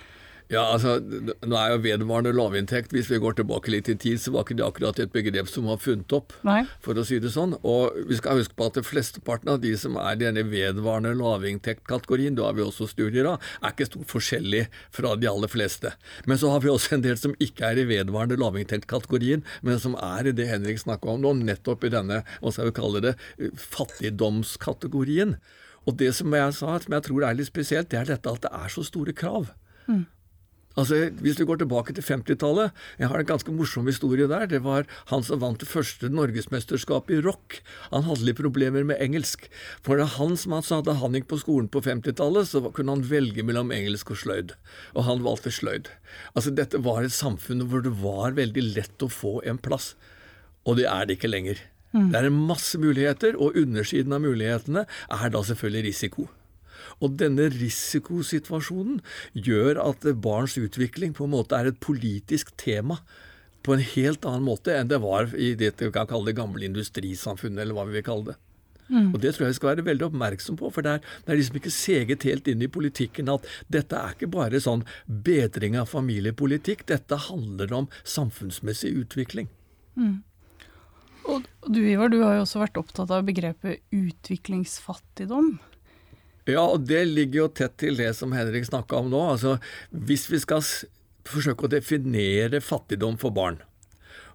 Ja, 0.47 0.61
altså, 0.71 0.95
Nå 1.43 1.57
er 1.59 1.73
jo 1.73 1.79
vedvarende 1.83 2.31
lavinntekt 2.35 2.93
Hvis 2.95 3.09
vi 3.11 3.19
går 3.19 3.35
tilbake 3.35 3.71
litt 3.73 3.89
i 3.91 3.97
tid, 3.99 4.21
så 4.23 4.31
var 4.31 4.45
ikke 4.45 4.55
det 4.59 4.65
akkurat 4.65 5.01
et 5.03 5.11
begrep 5.11 5.49
som 5.51 5.67
var 5.67 5.81
funnet 5.83 6.13
opp, 6.15 6.31
Nei. 6.47 6.61
for 6.83 6.95
å 6.95 7.03
si 7.07 7.19
det 7.23 7.33
sånn. 7.33 7.57
Og 7.67 7.97
vi 8.07 8.15
skal 8.19 8.39
huske 8.39 8.55
på 8.57 8.69
at 8.69 8.79
flesteparten 8.85 9.51
av 9.51 9.59
de 9.63 9.73
som 9.79 9.97
er 9.99 10.15
i 10.15 10.21
denne 10.21 10.45
vedvarende 10.47 11.11
lavinntektkategorien, 11.19 12.37
det 12.37 12.45
har 12.45 12.55
vi 12.55 12.63
også 12.63 12.87
studier 12.89 13.27
av, 13.33 13.43
er 13.59 13.75
ikke 13.75 13.89
stort 13.89 14.11
forskjellig 14.13 14.63
fra 14.95 15.13
de 15.19 15.29
aller 15.29 15.51
fleste. 15.51 15.91
Men 16.29 16.39
så 16.39 16.53
har 16.53 16.63
vi 16.63 16.71
også 16.71 16.95
en 16.95 17.05
del 17.05 17.19
som 17.19 17.35
ikke 17.43 17.67
er 17.67 17.83
i 17.83 17.87
vedvarende 17.89 18.39
lavinntektkategorien, 18.39 19.43
men 19.67 19.83
som 19.83 19.97
er 19.99 20.31
i 20.31 20.35
det 20.37 20.47
Henrik 20.49 20.79
snakka 20.83 21.15
om 21.15 21.23
nå, 21.25 21.35
nettopp 21.43 21.87
i 21.87 21.93
denne, 21.93 22.23
hva 22.39 22.53
skal 22.53 22.71
vi 22.71 22.77
kalle 22.79 23.03
det, 23.03 23.15
fattigdomskategorien. 23.67 25.37
Og 25.87 25.95
det 25.99 26.13
som 26.15 26.33
jeg 26.35 26.55
sa, 26.55 26.77
som 26.83 26.97
jeg 26.97 27.07
tror 27.07 27.27
er 27.27 27.39
litt 27.39 27.51
spesielt, 27.51 27.91
det 27.91 27.99
er 27.99 28.13
dette 28.15 28.31
at 28.31 28.47
det 28.47 28.53
er 28.55 28.71
så 28.71 28.83
store 28.87 29.15
krav. 29.15 29.51
Mm. 29.87 30.05
Altså, 30.77 31.09
Hvis 31.09 31.37
du 31.39 31.45
går 31.49 31.57
tilbake 31.57 31.93
til 31.95 32.05
50-tallet 32.05 32.71
Jeg 32.99 33.09
har 33.09 33.19
en 33.19 33.29
ganske 33.31 33.51
morsom 33.51 33.87
historie 33.89 34.27
der. 34.29 34.45
Det 34.45 34.61
var 34.63 34.85
han 35.09 35.23
som 35.25 35.41
vant 35.41 35.59
det 35.59 35.69
første 35.69 36.09
norgesmesterskapet 36.13 37.17
i 37.17 37.21
rock. 37.25 37.61
Han 37.91 38.05
hadde 38.05 38.27
litt 38.27 38.37
problemer 38.37 38.85
med 38.85 39.01
engelsk. 39.01 39.49
For 39.81 39.97
det 39.97 40.13
han 40.17 40.37
som 40.37 40.53
han 40.53 40.65
sa 40.65 40.81
da 40.85 40.97
han 41.01 41.17
gikk 41.17 41.29
på 41.31 41.41
skolen 41.41 41.71
på 41.73 41.81
50-tallet, 41.81 42.51
så 42.51 42.61
kunne 42.69 42.93
han 42.93 43.07
velge 43.09 43.45
mellom 43.45 43.73
engelsk 43.73 44.13
og 44.13 44.21
sløyd. 44.21 44.53
Og 44.93 45.07
han 45.09 45.25
valgte 45.25 45.53
sløyd. 45.53 45.89
Altså, 46.35 46.53
Dette 46.53 46.83
var 46.85 47.01
et 47.03 47.15
samfunn 47.15 47.65
hvor 47.71 47.81
det 47.81 47.95
var 48.03 48.37
veldig 48.37 48.69
lett 48.77 49.01
å 49.01 49.09
få 49.09 49.39
en 49.49 49.57
plass. 49.57 49.95
Og 50.67 50.77
det 50.77 50.85
er 50.91 51.07
det 51.07 51.17
ikke 51.17 51.31
lenger. 51.31 51.61
Mm. 51.95 52.11
Det 52.11 52.19
er 52.19 52.33
masse 52.33 52.77
muligheter, 52.77 53.37
og 53.39 53.57
undersiden 53.57 54.13
av 54.13 54.21
mulighetene 54.21 54.85
er 54.85 55.31
da 55.33 55.41
selvfølgelig 55.47 55.87
risiko. 55.87 56.27
Og 57.01 57.15
denne 57.19 57.49
risikosituasjonen 57.53 59.01
gjør 59.33 59.81
at 59.83 60.07
barns 60.23 60.57
utvikling 60.59 61.15
på 61.17 61.27
en 61.27 61.35
måte 61.35 61.57
er 61.57 61.71
et 61.71 61.79
politisk 61.83 62.53
tema 62.59 63.01
på 63.67 63.75
en 63.75 63.83
helt 63.83 64.25
annen 64.27 64.45
måte 64.47 64.71
enn 64.71 64.87
det 64.87 65.01
var 65.03 65.33
i 65.35 65.51
det 65.59 65.73
vi 65.81 65.91
kan 65.91 66.07
kalle 66.07 66.29
det 66.29 66.37
gamle 66.37 66.63
industrisamfunnet, 66.69 67.59
eller 67.63 67.75
hva 67.75 67.87
vi 67.89 67.97
vil 67.97 68.05
kalle 68.07 68.31
det. 68.31 68.37
Mm. 68.87 69.09
Og 69.11 69.19
Det 69.19 69.33
tror 69.35 69.43
jeg 69.43 69.51
vi 69.51 69.57
skal 69.57 69.69
være 69.73 69.85
veldig 69.89 70.05
oppmerksom 70.07 70.59
på, 70.59 70.69
for 70.71 70.85
det 70.85 70.93
er, 70.95 71.09
det 71.25 71.33
er 71.33 71.39
liksom 71.41 71.59
ikke 71.59 71.73
seget 71.75 72.23
helt 72.23 72.47
inn 72.47 72.63
i 72.63 72.71
politikken 72.71 73.31
at 73.33 73.47
dette 73.73 73.99
er 73.99 74.15
ikke 74.15 74.31
bare 74.31 74.61
sånn 74.63 74.85
bedring 75.07 75.75
av 75.79 75.91
familiepolitikk, 75.91 76.85
dette 76.87 77.19
handler 77.27 77.73
om 77.75 77.89
samfunnsmessig 78.07 78.93
utvikling. 79.03 79.51
Mm. 79.99 80.21
Og 81.27 81.43
du 81.67 81.81
Ivar, 81.83 82.07
du 82.07 82.21
har 82.23 82.37
jo 82.37 82.45
også 82.45 82.61
vært 82.61 82.79
opptatt 82.79 83.11
av 83.11 83.25
begrepet 83.27 83.83
utviklingsfattigdom. 83.91 85.57
Ja, 86.47 86.63
og 86.63 86.85
det 86.87 87.03
ligger 87.09 87.45
jo 87.45 87.47
tett 87.59 87.75
til 87.81 87.97
det 87.99 88.13
som 88.15 88.35
Henrik 88.35 88.67
snakka 88.69 89.01
om 89.01 89.09
nå. 89.11 89.23
Altså, 89.33 89.57
hvis 89.91 90.27
vi 90.31 90.39
skal 90.39 90.63
forsøke 91.27 91.67
å 91.67 91.71
definere 91.71 92.63
fattigdom 92.63 93.19
for 93.19 93.35
barn, 93.35 93.59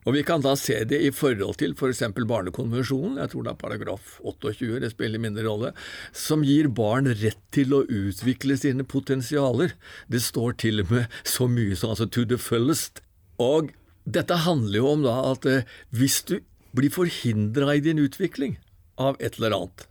og 0.02 0.16
Vi 0.16 0.25
kan 0.26 0.42
da 0.42 0.57
se 0.59 0.81
det 0.88 0.99
i 1.07 1.12
forhold 1.14 1.61
til 1.61 1.76
f.eks. 1.76 2.00
For 2.02 2.26
Barnekonvensjonen, 2.26 3.21
jeg 3.23 3.31
tror 3.31 3.45
det 3.47 3.52
er 3.52 3.61
paragraf 3.61 4.16
28, 4.26 4.81
det 4.83 4.90
spiller 4.90 5.23
mindre 5.23 5.45
rolle, 5.47 5.71
som 6.11 6.42
gir 6.42 6.66
barn 6.75 7.07
rett 7.07 7.38
til 7.54 7.71
å 7.76 7.85
utvikle 7.87 8.57
sine 8.59 8.83
potensialer. 8.83 9.76
Det 10.11 10.23
står 10.25 10.59
til 10.59 10.83
og 10.83 10.90
med 10.90 11.21
så 11.23 11.47
mye 11.47 11.78
som 11.78 11.95
altså 11.95 12.09
'to 12.11 12.26
the 12.26 12.35
fullest'. 12.35 12.99
Og 13.38 13.71
dette 14.02 14.42
handler 14.42 14.78
jo 14.78 14.88
om 14.90 15.07
da 15.07 15.14
at 15.31 15.47
eh, 15.47 15.62
hvis 15.95 16.23
du 16.26 16.40
blir 16.75 16.90
forhindra 16.90 17.76
i 17.76 17.85
din 17.85 18.02
utvikling 18.02 18.59
av 18.99 19.16
et 19.21 19.38
eller 19.38 19.54
annet, 19.54 19.87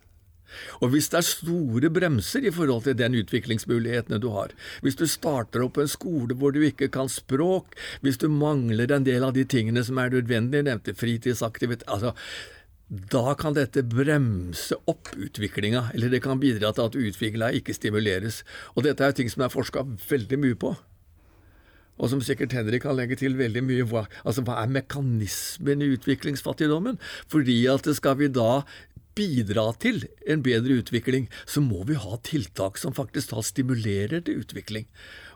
og 0.80 0.94
hvis 0.94 1.10
det 1.12 1.22
er 1.22 1.28
store 1.28 1.92
bremser 1.94 2.46
i 2.48 2.54
forhold 2.54 2.86
til 2.88 2.98
den 3.00 3.18
utviklingsmulighetene 3.22 4.22
du 4.22 4.30
har, 4.36 4.56
hvis 4.86 5.00
du 5.00 5.06
starter 5.10 5.66
opp 5.66 5.82
en 5.82 5.92
skole 5.92 6.38
hvor 6.38 6.56
du 6.56 6.62
ikke 6.66 6.92
kan 6.94 7.12
språk, 7.12 7.76
hvis 8.02 8.22
du 8.22 8.30
mangler 8.32 8.92
en 8.92 9.08
del 9.08 9.28
av 9.28 9.36
de 9.38 9.46
tingene 9.46 9.84
som 9.88 10.00
er 10.02 10.14
nødvendige, 10.14 10.68
nevnte 10.68 10.98
fritidsaktivitet 10.98 11.88
altså, 11.92 12.16
da 12.92 13.32
kan 13.40 13.56
dette 13.56 13.86
bremse 13.88 14.76
opp 14.92 15.14
utviklinga, 15.16 15.94
eller 15.96 16.12
det 16.12 16.20
kan 16.26 16.42
bidra 16.42 16.74
til 16.76 16.90
at 16.90 16.98
utviklinga 17.00 17.54
ikke 17.56 17.76
stimuleres. 17.78 18.42
Og 18.76 18.84
dette 18.84 19.06
er 19.06 19.16
ting 19.16 19.32
som 19.32 19.46
er 19.46 19.54
forska 19.54 19.86
veldig 20.10 20.40
mye 20.44 20.58
på. 20.60 20.74
Og 22.02 22.10
som 22.12 22.22
sikkert 22.26 22.56
Henrik 22.58 22.84
kan 22.84 22.98
legge 22.98 23.16
til 23.20 23.38
veldig 23.40 23.62
mye. 23.64 23.86
Hva, 23.88 24.06
altså, 24.26 24.44
hva 24.44 24.58
er 24.60 24.74
mekanismen 24.74 25.84
i 25.86 25.92
utviklingsfattigdommen? 25.94 26.98
Fordi 27.32 27.58
at 27.72 27.88
skal 27.96 28.18
vi 28.20 28.32
da 28.34 28.64
bidra 29.18 29.68
til 29.82 30.06
en 30.30 30.44
bedre 30.46 30.80
utvikling, 30.82 31.28
så 31.46 31.64
må 31.64 31.84
vi 31.90 32.00
ha 32.00 32.18
tiltak 32.26 32.80
som 32.82 32.96
faktisk 32.96 33.34
da 33.34 33.44
stimulerer 33.46 34.24
til 34.26 34.42
utvikling. 34.44 34.88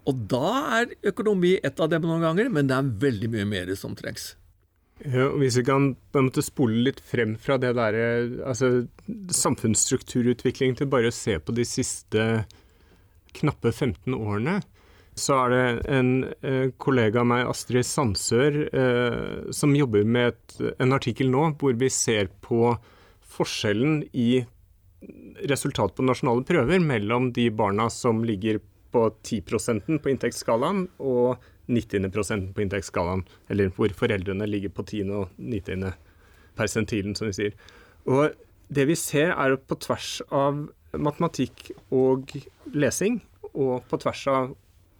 Og 0.05 0.25
da 0.31 0.49
er 0.79 0.95
økonomi 1.11 1.55
et 1.65 1.79
av 1.81 1.91
dem 1.91 2.05
noen 2.05 2.23
ganger, 2.25 2.49
men 2.53 2.69
det 2.69 2.77
er 2.77 2.97
veldig 3.05 3.31
mye 3.33 3.47
mer 3.49 3.71
som 3.79 3.95
trengs. 3.97 4.33
Ja, 5.03 5.27
hvis 5.35 5.57
vi 5.59 5.65
kan 5.67 5.89
måte 6.15 6.43
spole 6.45 6.85
litt 6.85 7.01
frem 7.03 7.33
fra 7.41 7.57
det 7.59 7.73
der, 7.75 7.97
altså, 8.47 8.85
samfunnsstrukturutvikling 9.33 10.77
til 10.79 10.87
bare 10.87 11.11
å 11.11 11.15
se 11.15 11.35
på 11.43 11.55
de 11.57 11.65
siste 11.67 12.45
knappe 13.35 13.73
15 13.73 14.15
årene, 14.15 14.61
så 15.15 15.37
er 15.45 15.51
det 15.51 15.65
en 15.95 16.09
eh, 16.43 16.71
kollega 16.79 17.21
av 17.23 17.27
meg, 17.29 17.45
Astrid 17.47 17.87
Sandsør, 17.87 18.57
eh, 18.67 19.51
som 19.55 19.75
jobber 19.75 20.03
med 20.07 20.33
et, 20.33 20.55
en 20.83 20.95
artikkel 20.95 21.31
nå 21.31 21.49
hvor 21.59 21.75
vi 21.79 21.91
ser 21.91 22.31
på 22.43 22.73
forskjellen 23.35 24.03
i 24.15 24.45
resultat 25.45 25.95
på 25.95 26.05
nasjonale 26.05 26.45
prøver 26.47 26.81
mellom 26.81 27.29
de 27.35 27.49
barna 27.53 27.89
som 27.93 28.23
ligger 28.25 28.61
på 28.95 29.09
10% 29.27 29.99
på 30.01 30.11
inntektsskalaen, 30.11 30.87
og 31.03 31.43
90% 31.67 32.53
på 32.55 32.63
inntektsskalaen, 32.63 33.25
eller 33.51 33.71
hvor 33.75 33.91
foreldrene 33.97 34.47
ligger 34.47 34.71
på 34.71 34.85
10. 34.85 35.11
og 35.11 35.33
90. 35.37 35.89
persentilen, 36.55 37.15
som 37.17 37.29
vi 37.29 37.35
sier. 37.35 37.55
Og 38.07 38.35
det 38.71 38.87
vi 38.89 38.97
ser, 38.97 39.33
er 39.35 39.57
på 39.57 39.77
tvers 39.83 40.19
av 40.31 40.67
matematikk 40.95 41.71
og 41.93 42.31
lesing, 42.71 43.19
og 43.53 43.83
på 43.89 43.99
tvers 44.03 44.27
av 44.31 44.53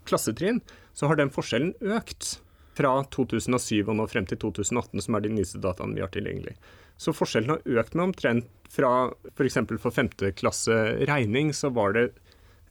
klassetrinn, 0.10 0.60
så 0.96 1.10
har 1.10 1.20
den 1.20 1.32
forskjellen 1.34 1.74
økt 1.96 2.36
fra 2.76 2.98
2007 3.16 3.86
og 3.86 3.96
nå 4.00 4.08
frem 4.12 4.28
til 4.28 4.40
2018, 4.44 5.06
som 5.06 5.16
er 5.16 5.24
de 5.24 5.32
nyeste 5.38 5.62
dataene 5.64 5.96
vi 5.96 6.04
har 6.04 6.12
tilgjengelig. 6.12 6.58
Så 6.98 7.14
forskjellen 7.16 7.56
har 7.56 7.82
økt 7.82 7.96
med 7.96 8.10
omtrent 8.10 8.70
fra 8.72 8.92
f.eks. 9.36 9.60
for, 9.62 9.80
for 9.88 9.96
femteklasse 9.96 10.76
regning, 11.08 11.52
så 11.54 11.70
var 11.76 11.96
det 11.96 12.10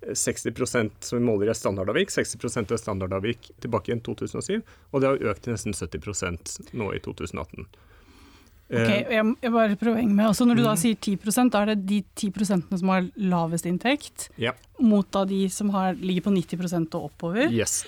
60% 0.05 0.91
som 1.01 1.19
vi 1.19 1.25
måler 1.25 1.51
i 1.51 1.57
standardavvik, 1.57 2.13
60% 2.13 2.73
er 2.73 2.81
standardavvik 2.81 3.51
tilbake 3.63 3.95
i 3.95 4.01
2007, 4.05 4.61
og 4.93 5.01
det 5.01 5.11
har 5.11 5.33
økt 5.33 5.45
til 5.47 5.55
nesten 5.55 5.77
70% 5.77 6.57
nå 6.77 6.91
i 6.97 7.01
2018. 7.05 7.69
Ok, 8.65 8.79
eh, 8.81 9.13
jeg, 9.13 9.25
jeg 9.45 9.53
bare 9.53 9.77
prøver 9.77 9.99
å 9.99 10.01
henge 10.01 10.17
med. 10.17 10.27
Altså 10.31 10.47
når 10.49 10.59
du 10.59 10.63
da 10.65 10.73
mm. 10.73 10.81
sier 10.81 10.97
10 10.97 11.51
da 11.53 11.63
er 11.63 11.73
det 11.75 11.79
de 11.91 12.01
10% 12.17 12.75
som 12.81 12.93
har 12.95 13.09
lavest 13.21 13.69
inntekt, 13.69 14.29
ja. 14.41 14.55
mot 14.81 15.09
da 15.13 15.27
de 15.29 15.45
som 15.53 15.73
har, 15.75 15.97
ligger 16.01 16.29
på 16.29 16.35
90% 16.37 16.99
og 16.99 17.11
oppover. 17.11 17.53
Yes. 17.53 17.83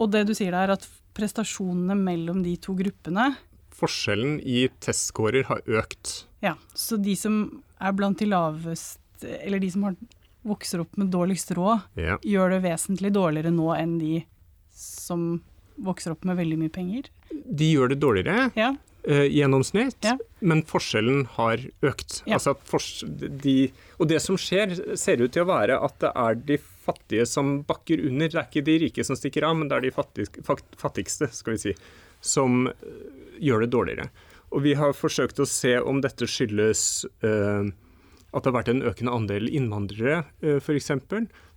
Og 0.00 0.12
det 0.14 0.24
du 0.28 0.34
sier 0.38 0.54
er 0.56 0.72
at 0.76 0.86
prestasjonene 1.16 1.96
mellom 1.98 2.44
de 2.44 2.54
to 2.62 2.76
gruppene 2.78 3.32
forskjellen 3.80 4.38
i 4.40 4.68
testscorer 4.84 5.48
har 5.50 5.62
økt. 5.66 6.24
Ja, 6.44 6.56
så 6.74 6.98
de 7.00 7.16
som 7.18 7.42
er 7.80 7.94
blant 7.96 8.20
de 8.20 8.28
laveste, 8.30 9.28
eller 9.40 9.60
de 9.62 9.70
som 9.72 9.88
har, 9.88 9.96
vokser 10.46 10.84
opp 10.84 10.96
med 11.00 11.12
dårligst 11.12 11.52
råd, 11.56 11.88
ja. 12.00 12.18
gjør 12.24 12.56
det 12.56 12.60
vesentlig 12.64 13.12
dårligere 13.16 13.52
nå 13.52 13.72
enn 13.76 13.98
de 14.00 14.20
som 14.72 15.34
vokser 15.80 16.14
opp 16.14 16.24
med 16.28 16.38
veldig 16.40 16.60
mye 16.60 16.72
penger? 16.72 17.10
De 17.30 17.72
gjør 17.72 17.92
det 17.92 18.00
dårligere. 18.02 18.48
Ja. 18.58 18.74
Uh, 19.00 19.24
gjennomsnitt, 19.32 19.96
ja. 20.04 20.18
men 20.44 20.60
forskjellen 20.68 21.22
har 21.38 21.62
økt. 21.88 22.18
Ja. 22.28 22.36
Altså 22.36 22.52
de, 23.16 23.70
og 23.96 24.10
det 24.10 24.18
som 24.20 24.36
skjer, 24.36 24.74
ser 25.00 25.22
ut 25.24 25.32
til 25.32 25.46
å 25.46 25.48
være 25.48 25.78
at 25.80 25.96
det 26.04 26.10
er 26.20 26.36
de 26.50 26.58
fattige 26.60 27.24
som 27.28 27.62
bakker 27.64 28.02
under. 28.10 28.28
Det 28.28 28.36
er 28.36 28.50
ikke 28.50 28.66
de 28.66 28.76
rike 28.84 29.06
som 29.06 29.16
stikker 29.16 29.46
av, 29.48 29.56
men 29.56 29.70
det 29.70 29.78
er 29.78 29.86
de 29.88 29.94
fattigste, 29.96 30.44
fattigste 30.80 31.30
skal 31.32 31.56
vi 31.56 31.62
si, 31.62 31.74
som 32.20 32.66
gjør 33.40 33.64
det 33.64 33.70
dårligere. 33.72 34.10
Og 34.50 34.64
vi 34.64 34.74
har 34.78 34.96
forsøkt 34.96 35.40
å 35.40 35.48
se 35.48 35.76
om 35.78 36.00
dette 36.02 36.26
skyldes 36.28 36.82
uh, 37.24 37.70
at 38.30 38.44
det 38.44 38.50
har 38.50 38.58
vært 38.60 38.70
en 38.72 38.84
økende 38.86 39.14
andel 39.14 39.48
innvandrere, 39.50 40.20
eh, 40.42 40.60
f.eks. 40.62 40.92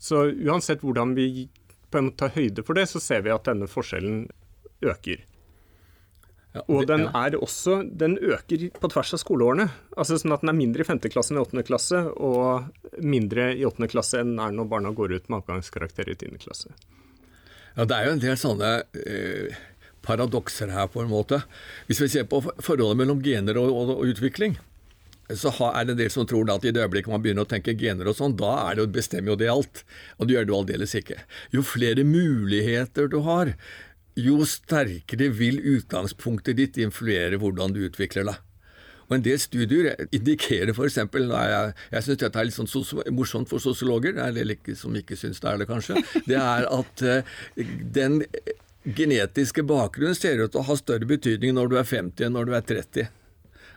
Så 0.01 0.24
uansett 0.32 0.82
hvordan 0.82 1.13
vi 1.17 1.48
på 1.93 2.00
en 2.00 2.08
måte 2.08 2.24
tar 2.24 2.34
høyde 2.34 2.63
for 2.65 2.77
det, 2.77 2.88
så 2.89 3.01
ser 3.03 3.22
vi 3.25 3.34
at 3.34 3.46
denne 3.46 3.67
forskjellen 3.70 4.24
øker. 4.82 5.22
Ja, 6.53 6.63
og 6.70 6.86
den 6.89 7.08
er 7.17 7.34
også, 7.38 7.79
den 7.98 8.15
øker 8.22 8.67
på 8.77 8.89
tvers 8.93 9.13
av 9.15 9.22
skoleårene. 9.22 9.67
Altså 9.98 10.20
sånn 10.22 10.36
at 10.36 10.43
Den 10.43 10.51
er 10.51 10.58
mindre 10.58 10.84
i 10.86 10.86
5. 10.86 11.00
klasse 11.13 11.34
enn 11.34 11.39
i 11.39 11.46
8. 11.46 11.63
klasse, 11.65 12.01
og 12.13 13.01
mindre 13.01 13.48
i 13.58 13.65
8. 13.65 13.89
klasse 13.89 14.22
enn 14.22 14.36
er 14.38 14.53
når 14.53 14.70
barna 14.70 14.93
går 14.93 15.15
ut 15.15 15.29
med 15.29 15.41
avgangskarakter 15.41 16.10
i 16.10 16.17
10. 16.17 16.41
klasse. 16.41 16.74
Ja, 17.74 17.86
Det 17.86 17.98
er 17.98 18.05
jo 18.05 18.17
en 18.17 18.22
del 18.22 18.38
sånne 18.38 18.74
eh, 19.01 19.62
paradokser 20.04 20.74
her, 20.74 20.90
på 20.92 21.04
en 21.04 21.12
måte. 21.12 21.42
Hvis 21.88 22.04
vi 22.04 22.12
ser 22.12 22.28
på 22.30 22.42
forholdet 22.44 23.00
mellom 23.00 23.24
gener 23.24 23.60
og, 23.62 23.72
og, 23.72 23.96
og 23.98 24.14
utvikling, 24.14 24.58
så 25.32 25.54
er 25.70 25.88
det 25.88 25.96
en 25.96 26.02
del 26.02 26.12
som 26.12 26.28
tror 26.28 26.50
at 26.52 26.66
i 26.68 26.74
det 26.76 26.84
øyeblikket 26.84 27.12
man 27.14 27.24
begynner 27.24 27.48
å 27.48 27.50
tenke 27.50 27.76
gener 27.80 28.10
og 28.12 28.18
sånn, 28.18 28.36
da 28.38 28.52
er 28.68 28.78
det, 28.80 28.90
bestemmer 28.94 29.34
jo 29.34 29.40
det 29.40 29.50
alt. 29.54 29.84
Og 30.20 30.28
det 30.28 30.36
gjør 30.36 30.48
du 30.50 30.56
aldeles 30.58 30.96
ikke. 31.00 31.22
Jo 31.56 31.64
flere 31.66 32.04
muligheter 32.08 33.08
du 33.12 33.22
har, 33.26 33.54
jo 34.20 34.44
sterkere 34.46 35.32
vil 35.34 35.62
utgangspunktet 35.78 36.60
ditt 36.60 36.82
influere 36.82 37.40
hvordan 37.42 37.74
du 37.74 37.86
utvikler 37.88 38.28
deg. 38.30 38.42
Og 39.08 39.18
En 39.18 39.24
del 39.24 39.40
studier 39.42 40.08
indikerer 40.16 40.72
f.eks. 40.74 41.00
Jeg, 41.00 41.72
jeg 41.92 42.06
syns 42.06 42.22
dette 42.22 42.40
er 42.40 42.48
litt 42.48 42.56
sånn 42.56 43.16
morsomt 43.16 43.52
for 43.52 43.64
sosiologer, 43.64 44.16
det 44.16 44.24
er 44.24 44.32
en 44.32 44.38
del 44.40 44.78
som 44.80 44.96
ikke 44.96 45.18
syns 45.20 45.44
det 45.44 45.50
er 45.50 45.64
det, 45.64 45.68
kanskje. 45.70 46.04
Det 46.28 46.40
er 46.40 46.68
at 46.72 47.04
uh, 47.04 47.34
den 47.96 48.22
genetiske 48.84 49.63
bakgrunn 49.68 50.16
ser 50.18 50.42
ut 50.44 50.54
til 50.54 50.62
å 50.62 50.68
ha 50.68 50.78
større 50.80 51.08
betydning 51.10 51.56
når 51.56 51.72
du 51.72 51.78
er 51.80 51.88
50 51.88 52.28
enn 52.28 52.36
når 52.38 52.50
du 52.50 52.56
er 52.58 52.66
30. 52.74 53.12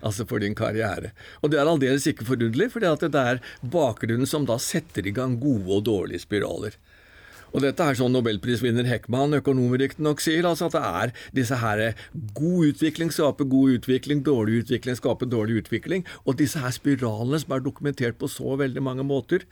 Altså 0.07 0.27
for 0.29 0.43
din 0.43 0.57
karriere. 0.57 1.13
Og 1.41 1.53
det 1.53 1.61
er 1.61 1.71
aldeles 1.71 2.07
ikke 2.11 2.27
forunderlig, 2.29 2.69
for 2.73 2.85
det 2.85 3.15
er 3.17 3.41
bakgrunnen 3.63 4.29
som 4.29 4.45
da 4.49 4.59
setter 4.61 5.07
i 5.07 5.15
gang 5.15 5.39
gode 5.41 5.79
og 5.79 5.87
dårlige 5.89 6.27
spiraler. 6.27 6.77
Og 7.57 7.63
dette 7.65 7.81
er 7.81 7.97
sånn 7.97 8.13
nobelprisvinner 8.13 8.85
Heckman, 8.85 9.39
økonom 9.39 9.73
riktignok, 9.81 10.21
sier, 10.21 10.45
altså 10.45 10.67
at 10.69 10.75
det 10.75 10.83
er 10.85 11.13
disse 11.39 11.57
her 11.63 11.83
God 12.37 12.73
utvikling 12.73 13.13
skaper 13.15 13.49
god 13.49 13.79
utvikling, 13.79 14.21
dårlig 14.27 14.65
utvikling 14.65 14.99
skaper 14.99 15.31
dårlig 15.31 15.63
utvikling, 15.63 16.05
og 16.27 16.37
disse 16.41 16.61
her 16.61 16.75
spiralene 16.75 17.41
som 17.41 17.57
er 17.57 17.65
dokumentert 17.65 18.19
på 18.21 18.29
så 18.29 18.59
veldig 18.61 18.83
mange 18.85 19.07
måter. 19.07 19.47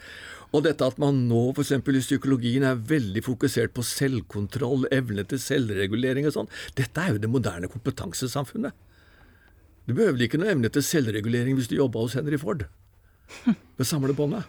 Og 0.55 0.63
dette 0.63 0.87
at 0.87 0.99
man 1.03 1.25
nå 1.29 1.49
f.eks. 1.51 1.73
i 1.75 2.03
psykologien 2.05 2.65
er 2.67 2.79
veldig 2.79 3.25
fokusert 3.27 3.75
på 3.75 3.83
selvkontroll, 3.87 4.87
evne 4.95 5.27
til 5.27 5.41
selvregulering 5.43 6.29
og 6.31 6.37
sånn, 6.37 6.51
dette 6.79 7.03
er 7.03 7.15
jo 7.15 7.23
det 7.25 7.31
moderne 7.33 7.71
kompetansesamfunnet. 7.73 8.77
Du 9.85 9.93
behøver 9.93 10.25
ikke 10.25 10.39
noe 10.41 10.53
evne 10.55 10.71
til 10.73 10.85
selvregulering 10.87 11.59
hvis 11.59 11.69
du 11.69 11.77
jobba 11.77 12.05
hos 12.05 12.15
Henry 12.17 12.39
Ford 12.41 12.65
med 13.45 13.89
samlebåndet. 13.89 14.47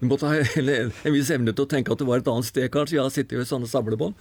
Du 0.00 0.06
måtte 0.08 0.30
ha 0.30 0.38
en, 0.40 0.92
viss 1.12 1.32
evne 1.34 1.52
til 1.52 1.66
å 1.66 1.68
tenke 1.68 1.92
at 1.92 2.00
det 2.00 2.08
var 2.08 2.22
et 2.22 2.30
annet 2.32 2.48
sted, 2.48 2.70
kanskje. 2.72 2.96
Jeg 2.96 3.04
har 3.04 3.12
sittet 3.12 3.42
i 3.42 3.48
sånne 3.48 3.68
samlebånd. 3.68 4.16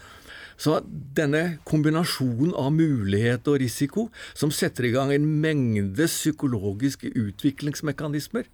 Så 0.59 0.81
denne 1.15 1.61
kombinasjonen 1.67 2.51
av 2.59 2.73
mulighet 2.75 3.47
og 3.47 3.61
risiko, 3.61 4.09
som 4.35 4.51
setter 4.51 4.89
i 4.89 4.91
gang 4.91 5.13
en 5.15 5.27
mengde 5.39 6.09
psykologiske 6.09 7.13
utviklingsmekanismer, 7.15 8.49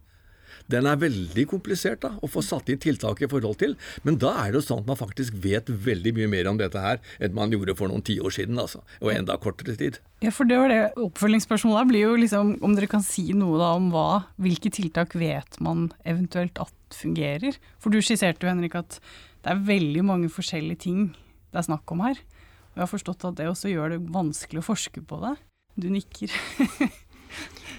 den 0.72 0.88
er 0.90 1.00
veldig 1.02 1.46
komplisert 1.52 2.02
da, 2.06 2.14
å 2.22 2.30
få 2.32 2.44
satt 2.46 2.70
inn 2.72 2.82
tiltak 2.82 3.22
i 3.26 3.30
forhold 3.32 3.60
til. 3.62 3.76
Men 4.08 4.20
da 4.22 4.34
er 4.44 4.54
det 4.54 4.62
jo 4.62 4.68
sånn 4.68 4.84
at 4.84 4.90
man 4.90 5.00
faktisk 5.00 5.36
vet 5.44 5.70
veldig 5.70 6.16
mye 6.18 6.30
mer 6.32 6.50
om 6.52 6.62
dette 6.62 6.82
her 6.82 7.02
enn 7.20 7.36
man 7.38 7.54
gjorde 7.54 7.78
for 7.78 7.92
noen 7.92 8.06
tiår 8.06 8.34
siden. 8.38 8.60
altså, 8.62 8.84
Og 9.02 9.14
enda 9.14 9.38
kortere 9.42 9.78
tid. 9.80 10.00
Ja, 10.24 10.32
for 10.34 10.48
det 10.50 10.58
var 10.62 10.72
det 10.72 10.82
Oppfølgingsspørsmålet 11.02 11.92
blir 11.92 12.08
jo 12.08 12.16
liksom 12.18 12.56
om 12.66 12.74
dere 12.78 12.90
kan 12.90 13.04
si 13.06 13.28
noe 13.38 13.60
da 13.62 13.74
om 13.78 13.92
hva, 13.94 14.26
hvilke 14.42 14.72
tiltak 14.74 15.14
vet 15.20 15.60
man 15.64 15.92
eventuelt 16.08 16.58
at 16.64 16.74
fungerer? 16.96 17.60
For 17.84 17.94
du 17.94 18.02
skisserte 18.02 18.46
jo 18.46 18.54
Henrik 18.54 18.78
at 18.80 19.00
det 19.46 19.54
er 19.54 19.68
veldig 19.68 20.02
mange 20.08 20.32
forskjellige 20.34 20.86
ting 20.88 21.12
det 21.56 21.62
er 21.62 21.70
snakk 21.70 21.92
om 21.94 22.02
her. 22.04 22.18
Og 22.20 22.82
jeg 22.82 22.84
har 22.84 22.92
forstått 22.92 23.26
at 23.30 23.38
det 23.40 23.46
også 23.48 23.70
gjør 23.72 23.94
det 23.94 24.02
vanskelig 24.12 24.60
å 24.60 24.68
forske 24.68 25.00
på 25.08 25.22
det. 25.22 25.38
Du 25.80 25.88
nikker. 25.88 26.34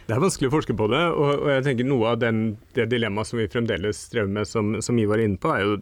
Det 0.06 0.14
er 0.14 0.22
vanskelig 0.22 0.52
å 0.52 0.54
forske 0.54 0.75
på 0.78 0.86
det, 0.92 1.02
og, 1.18 1.30
og 1.42 1.48
jeg 1.50 1.62
tenker 1.66 1.86
noe 1.88 2.12
av 2.12 2.20
den, 2.22 2.42
det 2.78 2.84
dilemmaet 2.92 3.26
som 3.26 3.40
vi 3.40 3.48
fremdeles 3.50 4.04
strever 4.06 4.30
med, 4.36 4.46
som, 4.46 4.76
som 4.84 4.98
Ivar 5.02 5.18
er 5.18 5.26
inne 5.26 5.40
på, 5.42 5.50
er 5.50 5.64
jo 5.64 5.78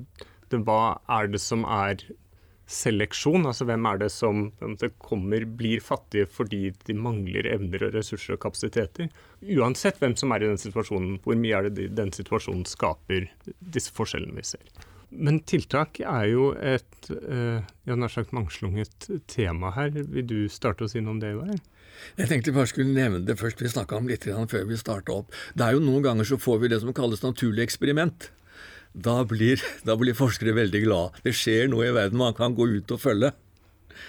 det, 0.49 0.61
hva 0.65 0.97
er 1.13 1.29
det 1.29 1.41
som 1.45 1.67
er 1.69 2.01
seleksjon? 2.71 3.45
Altså 3.51 3.67
hvem 3.69 3.85
er 3.91 4.01
det 4.01 4.09
som 4.15 4.47
det 4.81 4.95
kommer, 5.03 5.45
blir 5.45 5.85
fattige 5.85 6.29
fordi 6.31 6.71
de 6.89 6.97
mangler 6.97 7.51
evner 7.53 7.85
og 7.89 7.99
ressurser 7.99 8.39
og 8.39 8.41
kapasiteter? 8.47 9.13
Uansett 9.59 10.01
hvem 10.01 10.17
som 10.17 10.33
er 10.33 10.45
i 10.45 10.51
den 10.55 10.63
situasjonen, 10.63 11.19
hvor 11.25 11.37
mye 11.37 11.61
er 11.61 11.69
det 11.69 11.91
den 11.99 12.13
situasjonen 12.17 12.65
skaper 12.69 13.29
disse 13.61 13.93
forskjellene 13.93 14.41
vi 14.41 14.49
ser. 14.55 14.85
Men 15.15 15.43
tiltak 15.47 16.01
er 16.01 16.25
jo 16.33 16.49
et 16.59 17.11
uh, 17.13 17.61
nær 17.87 18.11
sagt 18.11 18.33
mangslunget 18.35 19.11
tema 19.31 19.71
her. 19.77 19.93
Vil 19.95 20.27
du 20.27 20.39
starte 20.51 20.89
å 20.89 20.91
si 20.91 21.05
noe 21.05 21.15
om 21.15 21.21
det, 21.23 21.37
Ivar? 21.37 21.61
Jeg 22.19 22.31
tenkte 22.31 22.55
bare 22.55 22.71
skulle 22.71 22.95
nevne 22.95 23.25
det 23.27 23.39
først 23.41 23.63
vi 23.63 23.71
snakka 23.71 23.99
om 23.99 24.09
litt 24.11 24.27
før 24.27 24.67
vi 24.69 24.79
starta 24.79 25.21
opp. 25.21 25.35
Det 25.55 25.67
er 25.67 25.77
jo 25.77 25.85
Noen 25.85 26.05
ganger 26.05 26.29
så 26.29 26.39
får 26.41 26.61
vi 26.63 26.73
det 26.73 26.81
som 26.83 26.95
kalles 26.97 27.23
naturlig 27.25 27.65
eksperiment. 27.67 28.31
Da 28.95 29.25
blir, 29.27 29.63
da 29.83 29.97
blir 29.99 30.15
forskere 30.15 30.55
veldig 30.55 30.85
glad. 30.85 31.17
Det 31.25 31.35
skjer 31.35 31.67
noe 31.71 31.89
i 31.89 31.95
verden 31.95 32.21
man 32.21 32.37
kan 32.37 32.55
gå 32.55 32.69
ut 32.77 32.95
og 32.95 33.03
følge. 33.03 33.33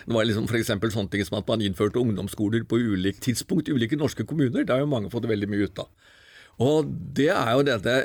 Det 0.05 0.13
var 0.13 0.25
liksom 0.25 0.45
f.eks. 0.49 0.69
sånne 0.69 1.11
ting 1.13 1.25
som 1.25 1.39
at 1.39 1.49
man 1.49 1.63
innførte 1.65 2.01
ungdomsskoler 2.01 2.65
på 2.69 2.77
ulikt 2.81 3.23
tidspunkt 3.25 3.69
i 3.69 3.73
ulike 3.73 3.97
norske 3.97 4.25
kommuner. 4.25 4.65
Det 4.65 4.73
har 4.73 4.83
jo 4.83 4.91
mange 4.91 5.09
fått 5.13 5.27
veldig 5.29 5.49
mye 5.49 5.65
ut 5.65 5.81
av. 5.81 5.89
Og 6.61 6.93
det 7.17 7.31
er 7.33 7.51
jo 7.57 7.65
dette 7.67 7.97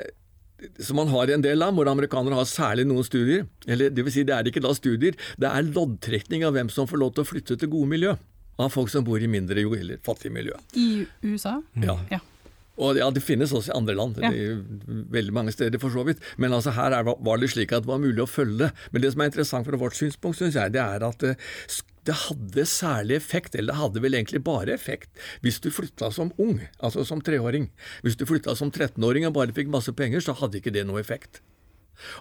som 0.84 0.98
man 0.98 1.08
har 1.08 1.30
i 1.30 1.34
en 1.36 1.44
del 1.44 1.60
land, 1.60 1.76
hvor 1.76 1.88
amerikanere 1.88 2.36
har 2.36 2.48
særlig 2.48 2.86
noen 2.88 3.06
studier. 3.06 3.46
Eller 3.68 3.92
det 3.92 4.04
vil 4.04 4.12
si, 4.12 4.24
det 4.28 4.36
er 4.36 4.48
ikke 4.48 4.62
da 4.64 4.74
studier, 4.76 5.16
det 5.40 5.48
er 5.48 5.70
loddtrekning 5.70 6.44
av 6.44 6.56
hvem 6.56 6.72
som 6.72 6.88
får 6.90 7.00
lov 7.00 7.14
til 7.16 7.24
å 7.24 7.30
flytte 7.30 7.56
til 7.60 7.72
gode 7.72 7.92
miljø. 7.92 8.16
Av 8.60 8.72
folk 8.72 8.90
som 8.92 9.06
bor 9.06 9.22
i 9.22 9.30
mindre 9.30 9.62
jo 9.64 9.72
eller 9.76 10.00
fattige 10.04 10.34
miljø. 10.34 10.56
I 10.76 11.06
USA? 11.24 11.58
Ja. 11.80 11.96
ja. 12.10 12.20
Og 12.80 12.96
ja, 12.96 13.10
Det 13.12 13.22
finnes 13.22 13.52
også 13.52 13.72
i 13.72 13.76
andre 13.76 13.96
land, 13.96 14.18
ja. 14.22 14.30
veldig 15.12 15.34
mange 15.36 15.52
steder 15.52 15.80
for 15.82 15.92
så 15.92 16.04
vidt. 16.06 16.22
Men 16.40 16.54
altså 16.56 16.72
her 16.76 16.96
er, 16.96 17.04
var 17.04 17.40
det 17.40 17.50
slik 17.52 17.74
at 17.76 17.84
det 17.84 17.92
var 17.92 18.00
mulig 18.02 18.24
å 18.24 18.30
følge. 18.30 18.70
det. 18.70 18.88
Men 18.92 19.04
det 19.04 19.12
som 19.12 19.22
er 19.22 19.30
interessant 19.30 19.68
fra 19.68 19.80
vårt 19.80 19.98
synspunkt, 19.98 20.40
syns 20.40 20.56
jeg, 20.56 20.72
det 20.76 20.80
er 20.82 21.04
at 21.04 21.26
eh, 21.26 21.50
det 22.08 22.16
hadde 22.16 22.64
særlig 22.66 23.18
effekt, 23.18 23.54
eller 23.54 23.74
det 23.74 23.80
hadde 23.82 24.02
vel 24.06 24.16
egentlig 24.16 24.40
bare 24.46 24.72
effekt, 24.72 25.10
hvis 25.44 25.60
du 25.60 25.68
flytta 25.74 26.08
som 26.14 26.32
ung, 26.40 26.56
altså 26.80 27.04
som 27.04 27.20
treåring. 27.20 27.68
Hvis 28.06 28.16
du 28.16 28.24
flytta 28.28 28.56
som 28.56 28.72
13-åring 28.72 29.28
og 29.28 29.36
bare 29.36 29.56
fikk 29.56 29.68
masse 29.72 29.92
penger, 29.96 30.24
så 30.24 30.36
hadde 30.40 30.62
ikke 30.62 30.72
det 30.74 30.86
noe 30.88 31.02
effekt. 31.02 31.42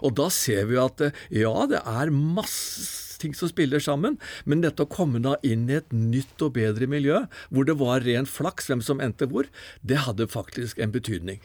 Og 0.04 0.12
da 0.18 0.28
ser 0.28 0.68
vi 0.68 0.76
at 0.80 1.00
eh, 1.06 1.24
ja, 1.40 1.54
det 1.70 1.80
er 1.88 2.12
masse 2.12 3.09
ting 3.20 3.36
som 3.36 3.50
spiller 3.50 3.82
sammen, 3.84 4.18
men 4.44 4.64
dette 4.64 4.84
å 4.84 4.90
komme 4.90 5.22
da 5.22 5.36
inn 5.46 5.68
i 5.70 5.78
et 5.78 5.94
nytt 5.94 6.42
og 6.44 6.56
bedre 6.58 6.88
miljø, 6.90 7.24
hvor 7.50 7.68
det 7.68 7.78
var 7.80 8.04
ren 8.06 8.28
flaks 8.28 8.70
hvem 8.70 8.84
som 8.84 9.02
endte 9.04 9.28
hvor, 9.30 9.48
det 9.84 10.04
hadde 10.06 10.30
faktisk 10.30 10.80
en 10.80 10.94
betydning. 10.94 11.40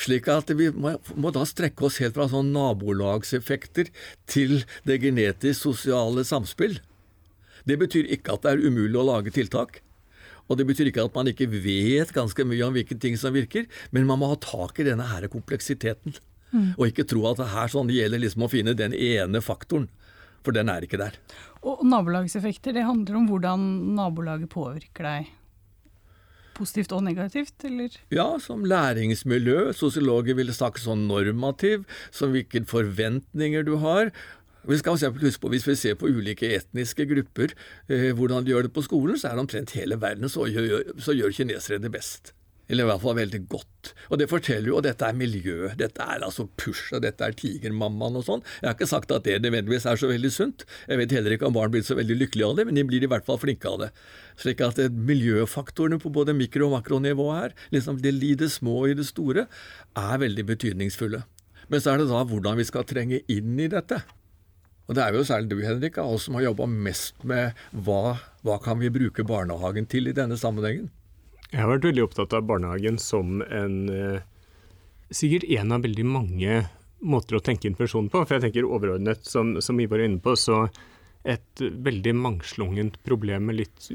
Slik 0.00 0.28
at 0.32 0.50
vi 0.56 0.70
må, 0.72 0.94
må 1.20 1.32
da 1.34 1.44
strekke 1.48 1.84
oss 1.88 1.98
helt 2.00 2.16
fra 2.16 2.28
sånn 2.30 2.52
nabolagseffekter 2.54 3.90
til 4.30 4.62
det 4.88 5.00
genetisk-sosiale 5.02 6.24
samspill. 6.28 6.78
Det 7.68 7.78
betyr 7.78 8.08
ikke 8.16 8.36
at 8.36 8.44
det 8.44 8.54
er 8.54 8.64
umulig 8.64 8.98
å 8.98 9.06
lage 9.06 9.34
tiltak. 9.34 9.82
Og 10.50 10.58
det 10.58 10.66
betyr 10.68 10.90
ikke 10.90 11.06
at 11.06 11.14
man 11.16 11.30
ikke 11.30 11.48
vet 11.52 12.10
ganske 12.14 12.44
mye 12.48 12.66
om 12.66 12.74
hvilke 12.74 12.98
ting 13.00 13.16
som 13.20 13.34
virker, 13.36 13.68
men 13.94 14.08
man 14.08 14.20
må 14.20 14.32
ha 14.32 14.38
tak 14.42 14.80
i 14.80 14.86
denne 14.88 15.06
her 15.12 15.28
kompleksiteten. 15.32 16.16
Mm. 16.52 16.72
Og 16.76 16.90
ikke 16.90 17.06
tro 17.08 17.24
at 17.30 17.38
det 17.40 17.52
her 17.54 17.70
sånn, 17.72 17.92
gjelder 17.92 18.20
liksom 18.20 18.44
å 18.44 18.50
finne 18.52 18.74
den 18.76 18.96
ene 18.96 19.40
faktoren. 19.44 19.88
For 20.42 20.54
den 20.54 20.70
er 20.72 20.84
ikke 20.86 21.00
der. 21.00 21.16
Og 21.62 21.84
nabolagseffekter, 21.86 22.74
det 22.74 22.86
handler 22.86 23.20
om 23.20 23.30
hvordan 23.30 23.64
nabolaget 23.96 24.50
påvirker 24.50 25.06
deg? 25.06 25.30
Positivt 26.52 26.92
og 26.92 27.04
negativt, 27.06 27.54
eller? 27.64 27.94
Ja, 28.12 28.26
som 28.42 28.66
læringsmiljø. 28.68 29.70
Sosiologer 29.76 30.36
ville 30.36 30.52
snakke 30.54 30.82
sånn 30.82 31.06
normativ, 31.08 31.86
som 32.12 32.34
hvilke 32.34 32.64
forventninger 32.68 33.64
du 33.66 33.76
har. 33.82 34.12
Vi 34.68 34.78
skal 34.78 34.94
huske 34.94 35.40
på, 35.42 35.48
Hvis 35.50 35.66
vi 35.66 35.74
ser 35.74 35.96
på 35.98 36.06
ulike 36.06 36.46
etniske 36.58 37.06
grupper, 37.10 37.54
eh, 37.88 38.12
hvordan 38.12 38.44
de 38.44 38.52
gjør 38.52 38.68
det 38.68 38.74
på 38.74 38.84
skolen, 38.84 39.18
så 39.18 39.30
er 39.30 39.34
det 39.34 39.46
omtrent 39.46 39.74
hele 39.78 39.98
verden 39.98 40.28
så 40.28 40.46
gjør, 40.46 40.92
så 40.98 41.16
gjør 41.16 41.34
kinesere 41.34 41.82
det 41.82 41.90
best. 41.90 42.34
Eller 42.72 42.86
i 42.86 42.88
hvert 42.88 43.02
fall 43.02 43.18
veldig 43.18 43.40
godt. 43.52 43.90
Og 44.08 44.16
det 44.16 44.30
forteller 44.30 44.70
jo, 44.70 44.78
og 44.78 44.86
dette 44.86 45.04
er 45.04 45.16
miljø, 45.16 45.68
dette 45.76 46.04
er 46.14 46.24
altså 46.24 46.46
push, 46.56 46.86
og 46.96 47.02
dette 47.04 47.26
er 47.26 47.34
tigermammaen 47.36 48.16
og 48.16 48.24
sånn. 48.24 48.44
Jeg 48.62 48.70
har 48.70 48.76
ikke 48.78 48.88
sagt 48.88 49.12
at 49.12 49.26
det 49.28 49.42
nødvendigvis 49.44 49.84
er 49.90 50.00
så 50.00 50.08
veldig 50.08 50.30
sunt. 50.32 50.64
Jeg 50.88 51.02
vet 51.02 51.12
heller 51.12 51.36
ikke 51.36 51.50
om 51.50 51.58
barn 51.58 51.74
blir 51.74 51.84
så 51.84 51.98
veldig 51.98 52.16
lykkelige 52.22 52.48
av 52.48 52.56
det, 52.56 52.66
men 52.68 52.80
de 52.80 52.86
blir 52.88 53.04
i 53.04 53.10
hvert 53.12 53.28
fall 53.28 53.40
flinke 53.42 53.68
av 53.68 53.82
det. 53.84 53.90
Slik 54.40 54.64
at 54.64 54.80
miljøfaktorene 55.12 56.00
på 56.00 56.14
både 56.16 56.32
mikro- 56.38 56.70
og 56.70 56.78
makronivå 56.78 57.28
her, 57.34 57.56
liksom 57.76 58.00
det 58.00 58.14
i 58.24 58.32
det 58.40 58.48
små 58.54 58.78
og 58.86 58.94
i 58.94 58.96
det 59.02 59.06
store, 59.10 59.44
er 59.98 60.24
veldig 60.24 60.46
betydningsfulle. 60.54 61.22
Men 61.68 61.84
så 61.84 61.92
er 61.92 62.00
det 62.00 62.08
da 62.08 62.24
hvordan 62.24 62.56
vi 62.56 62.68
skal 62.68 62.88
trenge 62.88 63.20
inn 63.32 63.60
i 63.60 63.68
dette. 63.70 64.00
Og 64.88 64.96
det 64.96 65.04
er 65.04 65.14
jo 65.14 65.28
særlig 65.28 65.52
du, 65.52 65.60
Henrik, 65.64 66.00
av 66.00 66.16
oss 66.16 66.26
som 66.26 66.40
har 66.40 66.48
jobba 66.48 66.66
mest 66.72 67.20
med 67.28 67.58
hva, 67.84 68.16
hva 68.44 68.58
kan 68.64 68.80
vi 68.80 68.90
bruke 68.92 69.24
barnehagen 69.28 69.86
til 69.88 70.08
i 70.08 70.16
denne 70.16 70.40
sammenhengen. 70.40 70.90
Jeg 71.52 71.60
har 71.60 71.68
vært 71.68 71.90
veldig 71.90 72.06
opptatt 72.06 72.32
av 72.36 72.46
barnehagen 72.48 72.96
som 73.00 73.42
en 73.44 73.80
eh, 73.92 74.28
Sikkert 75.12 75.44
en 75.52 75.74
av 75.76 75.82
veldig 75.84 76.04
mange 76.08 76.62
måter 77.04 77.36
å 77.36 77.42
tenke 77.44 77.68
intervensjon 77.68 78.06
på. 78.08 78.22
For 78.24 78.38
jeg 78.38 78.46
tenker 78.46 78.64
overordnet, 78.64 79.26
som, 79.28 79.58
som 79.60 79.80
Ivar 79.82 80.00
er 80.00 80.08
inne 80.08 80.22
på, 80.24 80.32
så 80.40 80.62
et 81.28 81.60
veldig 81.60 82.14
mangslungent 82.16 82.96
problem 83.04 83.50
med 83.50 83.58
litt 83.58 83.88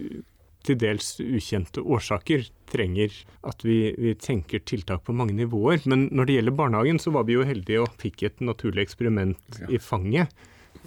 til 0.67 0.77
dels 0.77 1.15
ukjente 1.23 1.81
årsaker 1.81 2.45
trenger 2.69 3.15
at 3.47 3.63
vi, 3.65 3.95
vi, 3.97 4.13
tenker 4.19 4.61
tiltak 4.61 5.07
på 5.07 5.15
mange 5.15 5.33
nivåer. 5.37 5.81
Men 5.89 6.05
når 6.11 6.27
det 6.27 6.35
gjelder 6.37 6.57
barnehagen, 6.59 7.01
så 7.01 7.13
var 7.15 7.25
vi 7.25 7.37
jo 7.37 7.47
heldige 7.47 7.81
og 7.81 7.97
fikk 8.01 8.27
et 8.27 8.43
naturlig 8.45 8.85
eksperiment 8.85 9.61
ja. 9.63 9.71
i 9.73 9.81
fanget. 9.81 10.35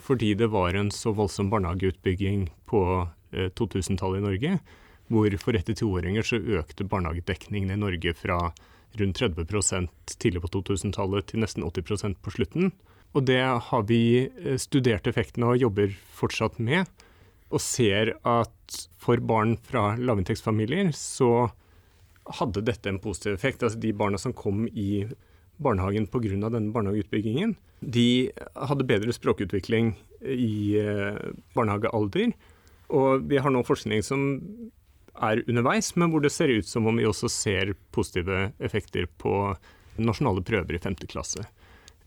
Fordi 0.00 0.34
det 0.38 0.52
var 0.52 0.78
en 0.78 0.92
så 0.94 1.10
voldsom 1.16 1.50
barnehageutbygging 1.50 2.46
på 2.70 2.84
eh, 3.34 3.50
2000-tallet 3.58 4.22
i 4.22 4.26
Norge 4.28 4.54
hvor 5.10 5.34
for 5.42 5.58
ett 5.58 5.70
toåringer 5.76 6.26
så 6.26 6.38
økte 6.38 6.86
barnehagedekningen 6.86 7.72
i 7.74 7.78
Norge 7.80 8.14
fra 8.14 8.38
rundt 8.98 9.20
30% 9.20 10.16
tidlig 10.18 10.42
på 10.44 10.50
2000-tallet 10.56 11.30
til 11.30 11.42
nesten 11.42 11.66
80% 11.66 12.18
på 12.22 12.32
slutten. 12.34 12.72
Og 13.14 13.26
det 13.26 13.42
har 13.42 13.86
vi 13.88 14.02
eh, 14.26 14.58
studert 14.58 15.08
effekten 15.10 15.46
og 15.46 15.58
jobber 15.58 15.94
fortsatt 16.14 16.60
med. 16.62 16.86
Og 17.50 17.62
ser 17.62 18.14
at 18.22 18.76
for 19.02 19.18
barn 19.26 19.56
fra 19.66 19.96
lavinntektsfamilier 19.98 20.92
så 20.94 21.50
hadde 22.38 22.62
dette 22.62 22.90
en 22.90 23.00
positiv 23.02 23.34
effekt. 23.34 23.64
Altså 23.66 23.80
de 23.82 23.90
barna 23.96 24.18
som 24.18 24.34
kom 24.36 24.68
i 24.68 25.08
barnehagen 25.60 26.06
pga. 26.06 26.48
denne 26.48 26.72
barnehageutbyggingen, 26.72 27.56
de 27.80 28.30
hadde 28.54 28.86
bedre 28.86 29.12
språkutvikling 29.12 29.96
i 30.22 30.78
eh, 30.78 31.18
barnehagealder. 31.54 32.32
Og 32.90 33.26
vi 33.30 33.38
har 33.38 33.50
nå 33.50 33.62
forskning 33.66 34.02
som 34.02 34.22
er 35.20 35.42
underveis, 35.46 35.92
men 35.96 36.12
hvor 36.12 36.22
det 36.24 36.32
ser 36.32 36.52
ut 36.52 36.68
som 36.68 36.86
om 36.88 36.96
vi 36.96 37.06
også 37.08 37.28
ser 37.32 37.74
positive 37.94 38.50
effekter 38.58 39.08
på 39.20 39.34
nasjonale 40.00 40.42
prøver 40.46 40.76
i 40.76 40.82
5. 40.82 40.96
klasse. 41.10 41.44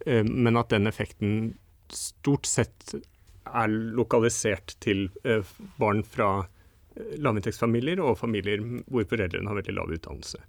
Eh, 0.05 0.23
men 0.23 0.57
at 0.59 0.71
den 0.73 0.89
effekten 0.89 1.53
stort 1.93 2.49
sett 2.49 2.95
er 3.43 3.69
lokalisert 3.69 4.75
til 4.83 5.07
eh, 5.23 5.45
barn 5.77 6.03
fra 6.07 6.31
eh, 6.43 7.15
lavinntektsfamilier 7.21 8.01
og 8.01 8.17
familier 8.21 8.63
hvor 8.87 9.07
foreldrene 9.09 9.51
har 9.51 9.59
veldig 9.61 9.77
lav 9.77 9.93
utdannelse. 9.93 10.41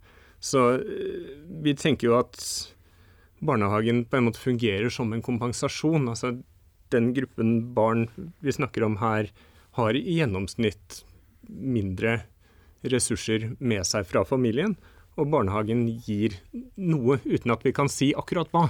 Så 0.45 0.61
vi 1.65 1.73
tenker 1.79 2.11
jo 2.11 2.19
at 2.19 2.37
barnehagen 3.45 4.03
på 4.05 4.19
en 4.19 4.27
måte 4.27 4.43
fungerer 4.43 4.93
som 4.93 5.15
en 5.15 5.23
kompensasjon. 5.25 6.11
Altså 6.11 6.35
den 6.93 7.15
gruppen 7.17 7.55
barn 7.77 8.11
vi 8.45 8.53
snakker 8.53 8.85
om 8.85 8.99
her, 9.01 9.31
har 9.79 9.97
i 9.97 10.19
gjennomsnitt 10.19 11.01
mindre 11.49 12.19
ressurser 12.93 13.51
med 13.59 13.87
seg 13.89 14.07
fra 14.09 14.25
familien. 14.29 14.77
Og 15.15 15.31
barnehagen 15.31 15.87
gir 16.05 16.37
noe, 16.75 17.21
uten 17.25 17.55
at 17.55 17.65
vi 17.65 17.73
kan 17.75 17.91
si 17.93 18.13
akkurat 18.19 18.51
hva. 18.55 18.69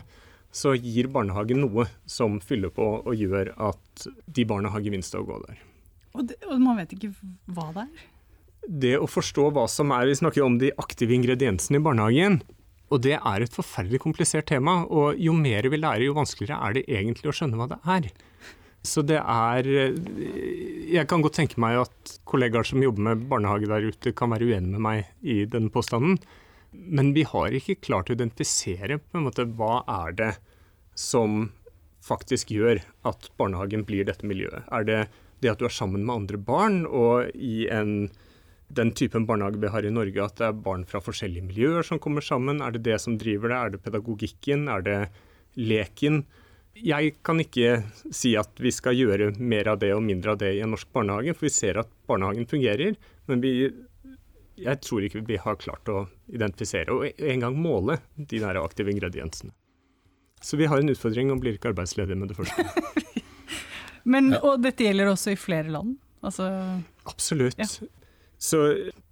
Så 0.55 0.77
gir 0.79 1.09
barnehagen 1.11 1.65
noe 1.65 1.89
som 2.07 2.37
fyller 2.45 2.71
på 2.75 2.87
og 3.01 3.15
gjør 3.19 3.55
at 3.71 4.09
de 4.31 4.45
barna 4.47 4.71
har 4.71 4.85
gevinst 4.85 5.17
av 5.17 5.25
å 5.25 5.31
gå 5.33 5.39
der. 5.49 5.63
Og, 6.15 6.27
det, 6.31 6.39
og 6.47 6.61
man 6.63 6.79
vet 6.79 6.93
ikke 6.95 7.11
hva 7.51 7.71
det 7.75 7.89
er? 7.89 8.11
Det 8.65 8.93
å 8.97 9.09
forstå 9.11 9.51
hva 9.53 9.67
som 9.69 9.91
er 9.93 10.07
Vi 10.09 10.21
snakker 10.21 10.41
jo 10.41 10.47
om 10.47 10.61
de 10.61 10.71
aktive 10.81 11.13
ingrediensene 11.17 11.81
i 11.81 11.85
barnehagen. 11.85 12.39
Og 12.93 13.03
det 13.03 13.17
er 13.17 13.43
et 13.43 13.57
forferdelig 13.57 14.01
komplisert 14.05 14.47
tema. 14.53 14.83
Og 14.87 15.19
jo 15.21 15.35
mer 15.37 15.67
vi 15.73 15.81
lærer, 15.81 16.07
jo 16.07 16.17
vanskeligere 16.17 16.61
er 16.61 16.77
det 16.77 16.87
egentlig 16.87 17.33
å 17.33 17.37
skjønne 17.37 17.59
hva 17.59 17.69
det 17.73 17.81
er. 17.97 18.09
Så 18.85 19.01
det 19.07 19.17
er 19.17 19.67
Jeg 19.67 21.09
kan 21.09 21.23
godt 21.25 21.39
tenke 21.41 21.61
meg 21.63 21.81
at 21.81 22.17
kollegaer 22.29 22.67
som 22.69 22.83
jobber 22.85 23.07
med 23.09 23.27
barnehage 23.31 23.69
der 23.71 23.89
ute, 23.89 24.13
kan 24.13 24.33
være 24.35 24.51
uenige 24.51 24.75
med 24.77 24.85
meg 24.85 25.07
i 25.23 25.45
den 25.49 25.71
påstanden. 25.73 26.19
Men 26.73 27.15
vi 27.17 27.25
har 27.25 27.55
ikke 27.55 27.81
klart 27.81 28.11
å 28.11 28.17
identifisere 28.17 28.99
på 29.01 29.19
en 29.19 29.27
måte 29.29 29.47
hva 29.57 29.81
er 30.05 30.17
det 30.19 30.33
som 30.99 31.49
faktisk 32.05 32.53
gjør 32.53 32.83
at 33.09 33.31
barnehagen 33.41 33.87
blir 33.89 34.05
dette 34.05 34.27
miljøet. 34.29 34.67
Er 34.69 34.85
det 34.85 35.01
det 35.41 35.53
at 35.53 35.61
du 35.61 35.67
er 35.69 35.75
sammen 35.75 36.05
med 36.05 36.15
andre 36.15 36.41
barn, 36.41 36.83
og 36.87 37.31
i 37.35 37.67
en, 37.73 38.11
den 38.73 38.93
typen 38.97 39.27
barnehage 39.29 39.61
vi 39.61 39.73
har 39.73 39.87
i 39.87 39.93
Norge, 39.93 40.25
at 40.25 40.39
det 40.41 40.49
er 40.49 40.63
barn 40.67 40.85
fra 40.89 41.03
forskjellige 41.05 41.49
miljøer 41.49 41.87
som 41.87 42.01
kommer 42.03 42.25
sammen? 42.25 42.63
Er 42.65 42.75
det 42.75 42.85
det 42.89 43.01
som 43.03 43.19
driver 43.21 43.53
det? 43.53 43.59
Er 43.59 43.75
det 43.75 43.85
pedagogikken? 43.85 44.69
Er 44.73 44.85
det 44.85 44.99
leken? 45.57 46.25
Jeg 46.75 47.15
kan 47.23 47.39
ikke 47.43 47.83
si 48.15 48.35
at 48.39 48.51
vi 48.61 48.73
skal 48.75 48.97
gjøre 48.99 49.31
mer 49.39 49.71
av 49.71 49.81
det 49.83 49.93
og 49.95 50.03
mindre 50.03 50.35
av 50.35 50.41
det 50.43 50.55
i 50.57 50.63
en 50.65 50.73
norsk 50.75 50.91
barnehage, 50.95 51.35
for 51.37 51.47
vi 51.47 51.55
ser 51.55 51.79
at 51.81 51.91
barnehagen 52.11 52.49
fungerer. 52.51 52.97
Men 53.31 53.43
vi, 53.45 53.71
jeg 54.61 54.81
tror 54.83 55.07
ikke 55.07 55.23
vi 55.29 55.39
har 55.41 55.61
klart 55.61 55.91
å 55.93 56.07
identifisere 56.33 56.95
og 56.95 57.23
engang 57.23 57.59
måle 57.59 58.01
de 58.17 58.43
der 58.43 58.59
aktive 58.63 58.91
ingrediensene. 58.95 59.55
Så 60.45 60.59
vi 60.61 60.67
har 60.69 60.83
en 60.83 60.93
utfordring 60.93 61.31
og 61.33 61.41
blir 61.41 61.57
ikke 61.57 61.71
arbeidsledige 61.73 62.19
med 62.21 62.33
det 62.33 62.37
første. 62.37 62.67
Men, 64.13 64.35
og 64.37 64.61
dette 64.61 64.85
gjelder 64.85 65.09
også 65.15 65.33
i 65.33 65.39
flere 65.41 65.71
land? 65.73 65.95
Altså, 66.25 66.51
Absolutt. 67.09 67.57
Ja. 67.57 67.69
Så 68.37 68.61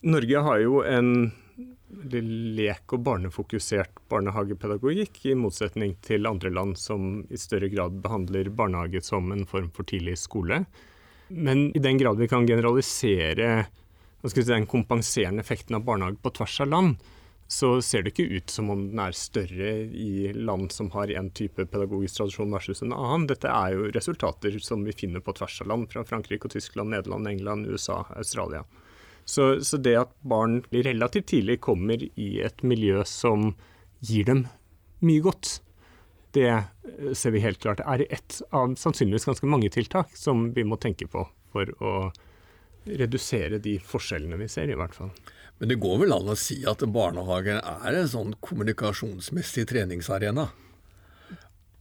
Norge 0.05 0.42
har 0.44 0.61
jo 0.61 0.83
en 0.85 1.33
lek- 1.93 2.93
og 2.97 3.05
barnefokusert 3.05 4.01
barnehagepedagogikk, 4.09 5.21
i 5.27 5.37
motsetning 5.37 5.95
til 6.01 6.27
andre 6.27 6.51
land 6.51 6.79
som 6.81 7.27
i 7.31 7.37
større 7.37 7.69
grad 7.73 8.01
behandler 8.03 8.49
barnehage 8.49 9.03
som 9.05 9.33
en 9.33 9.47
form 9.47 9.71
for 9.71 9.85
tidlig 9.85 10.17
skole. 10.19 10.65
Men 11.29 11.71
i 11.77 11.81
den 11.81 11.99
grad 11.99 12.19
vi 12.19 12.29
kan 12.29 12.47
generalisere 12.47 13.67
si, 14.25 14.43
den 14.43 14.67
kompenserende 14.67 15.41
effekten 15.41 15.77
av 15.77 15.85
barnehage 15.85 16.21
på 16.23 16.31
tvers 16.31 16.61
av 16.61 16.69
land, 16.69 16.97
så 17.53 17.83
ser 17.85 18.03
det 18.03 18.15
ikke 18.15 18.39
ut 18.39 18.51
som 18.51 18.71
om 18.73 18.87
den 18.89 19.01
er 19.03 19.17
større 19.17 19.73
i 19.93 20.33
land 20.33 20.73
som 20.73 20.89
har 20.95 21.11
en 21.13 21.29
type 21.37 21.67
pedagogisk 21.69 22.17
tradisjon 22.17 22.55
versus 22.55 22.81
en 22.81 22.95
annen. 22.97 23.27
Dette 23.29 23.51
er 23.51 23.75
jo 23.75 23.91
resultater 23.93 24.57
som 24.65 24.85
vi 24.87 24.95
finner 24.97 25.21
på 25.21 25.35
tvers 25.37 25.59
av 25.61 25.69
land, 25.69 25.91
fra 25.93 26.05
Frankrike 26.09 26.49
og 26.49 26.55
Tyskland, 26.55 26.95
Nederland, 26.95 27.29
England, 27.29 27.69
USA, 27.69 28.07
Australia. 28.17 28.65
Så, 29.25 29.63
så 29.65 29.79
det 29.79 29.95
at 30.01 30.15
barn 30.27 30.61
relativt 30.75 31.31
tidlig 31.31 31.61
kommer 31.63 32.03
i 32.03 32.31
et 32.43 32.65
miljø 32.67 33.05
som 33.07 33.53
gir 34.03 34.27
dem 34.27 34.47
mye 35.03 35.23
godt, 35.23 35.61
det 36.33 36.49
eh, 36.49 37.13
ser 37.15 37.35
vi 37.35 37.43
helt 37.45 37.61
klart 37.63 37.83
er 37.85 38.07
ett 38.09 38.41
av 38.51 38.75
sannsynligvis 38.81 39.29
ganske 39.29 39.49
mange 39.51 39.71
tiltak 39.73 40.15
som 40.17 40.49
vi 40.57 40.65
må 40.65 40.79
tenke 40.81 41.07
på 41.11 41.27
for 41.53 41.73
å 41.85 41.95
redusere 42.89 43.61
de 43.63 43.77
forskjellene 43.79 44.39
vi 44.41 44.49
ser, 44.51 44.71
i 44.73 44.79
hvert 44.79 44.95
fall. 44.97 45.13
Men 45.61 45.71
det 45.71 45.79
går 45.83 46.01
vel 46.03 46.15
an 46.17 46.33
å 46.33 46.39
si 46.39 46.63
at 46.67 46.83
barnehagen 46.91 47.61
er 47.61 47.99
en 48.01 48.09
sånn 48.11 48.33
kommunikasjonsmessig 48.43 49.69
treningsarena? 49.71 50.49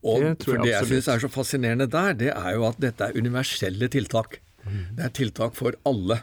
Og 0.01 0.21
Det 0.21 0.45
for 0.45 0.62
det 0.62 0.73
jeg 0.73 0.89
syns 0.89 1.10
er 1.13 1.23
så 1.23 1.30
fascinerende 1.32 1.88
der, 1.89 2.13
det 2.17 2.30
er 2.34 2.58
jo 2.58 2.67
at 2.69 2.77
dette 2.82 3.08
er 3.08 3.17
universelle 3.17 3.89
tiltak. 3.93 4.39
Det 4.97 5.06
er 5.08 5.13
tiltak 5.17 5.58
for 5.58 5.77
alle. 5.89 6.19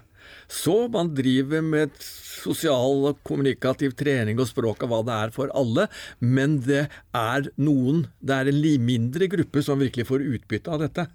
Så 0.49 0.87
man 0.93 1.13
driver 1.17 1.65
med 1.65 1.95
sosial 2.03 3.07
og 3.11 3.23
kommunikativ 3.27 3.95
trening 3.99 4.41
og 4.41 4.49
språk 4.51 4.85
og 4.85 4.93
hva 4.93 5.03
det 5.07 5.17
er 5.17 5.35
for 5.35 5.53
alle, 5.57 5.89
men 6.21 6.61
det 6.67 6.87
er 7.17 7.49
noen, 7.61 8.07
det 8.21 8.37
er 8.37 8.53
en 8.53 8.85
mindre 8.85 9.31
gruppe 9.31 9.65
som 9.65 9.81
virkelig 9.83 10.09
får 10.09 10.27
utbytte 10.27 10.75
av 10.75 10.85
dette. 10.85 11.09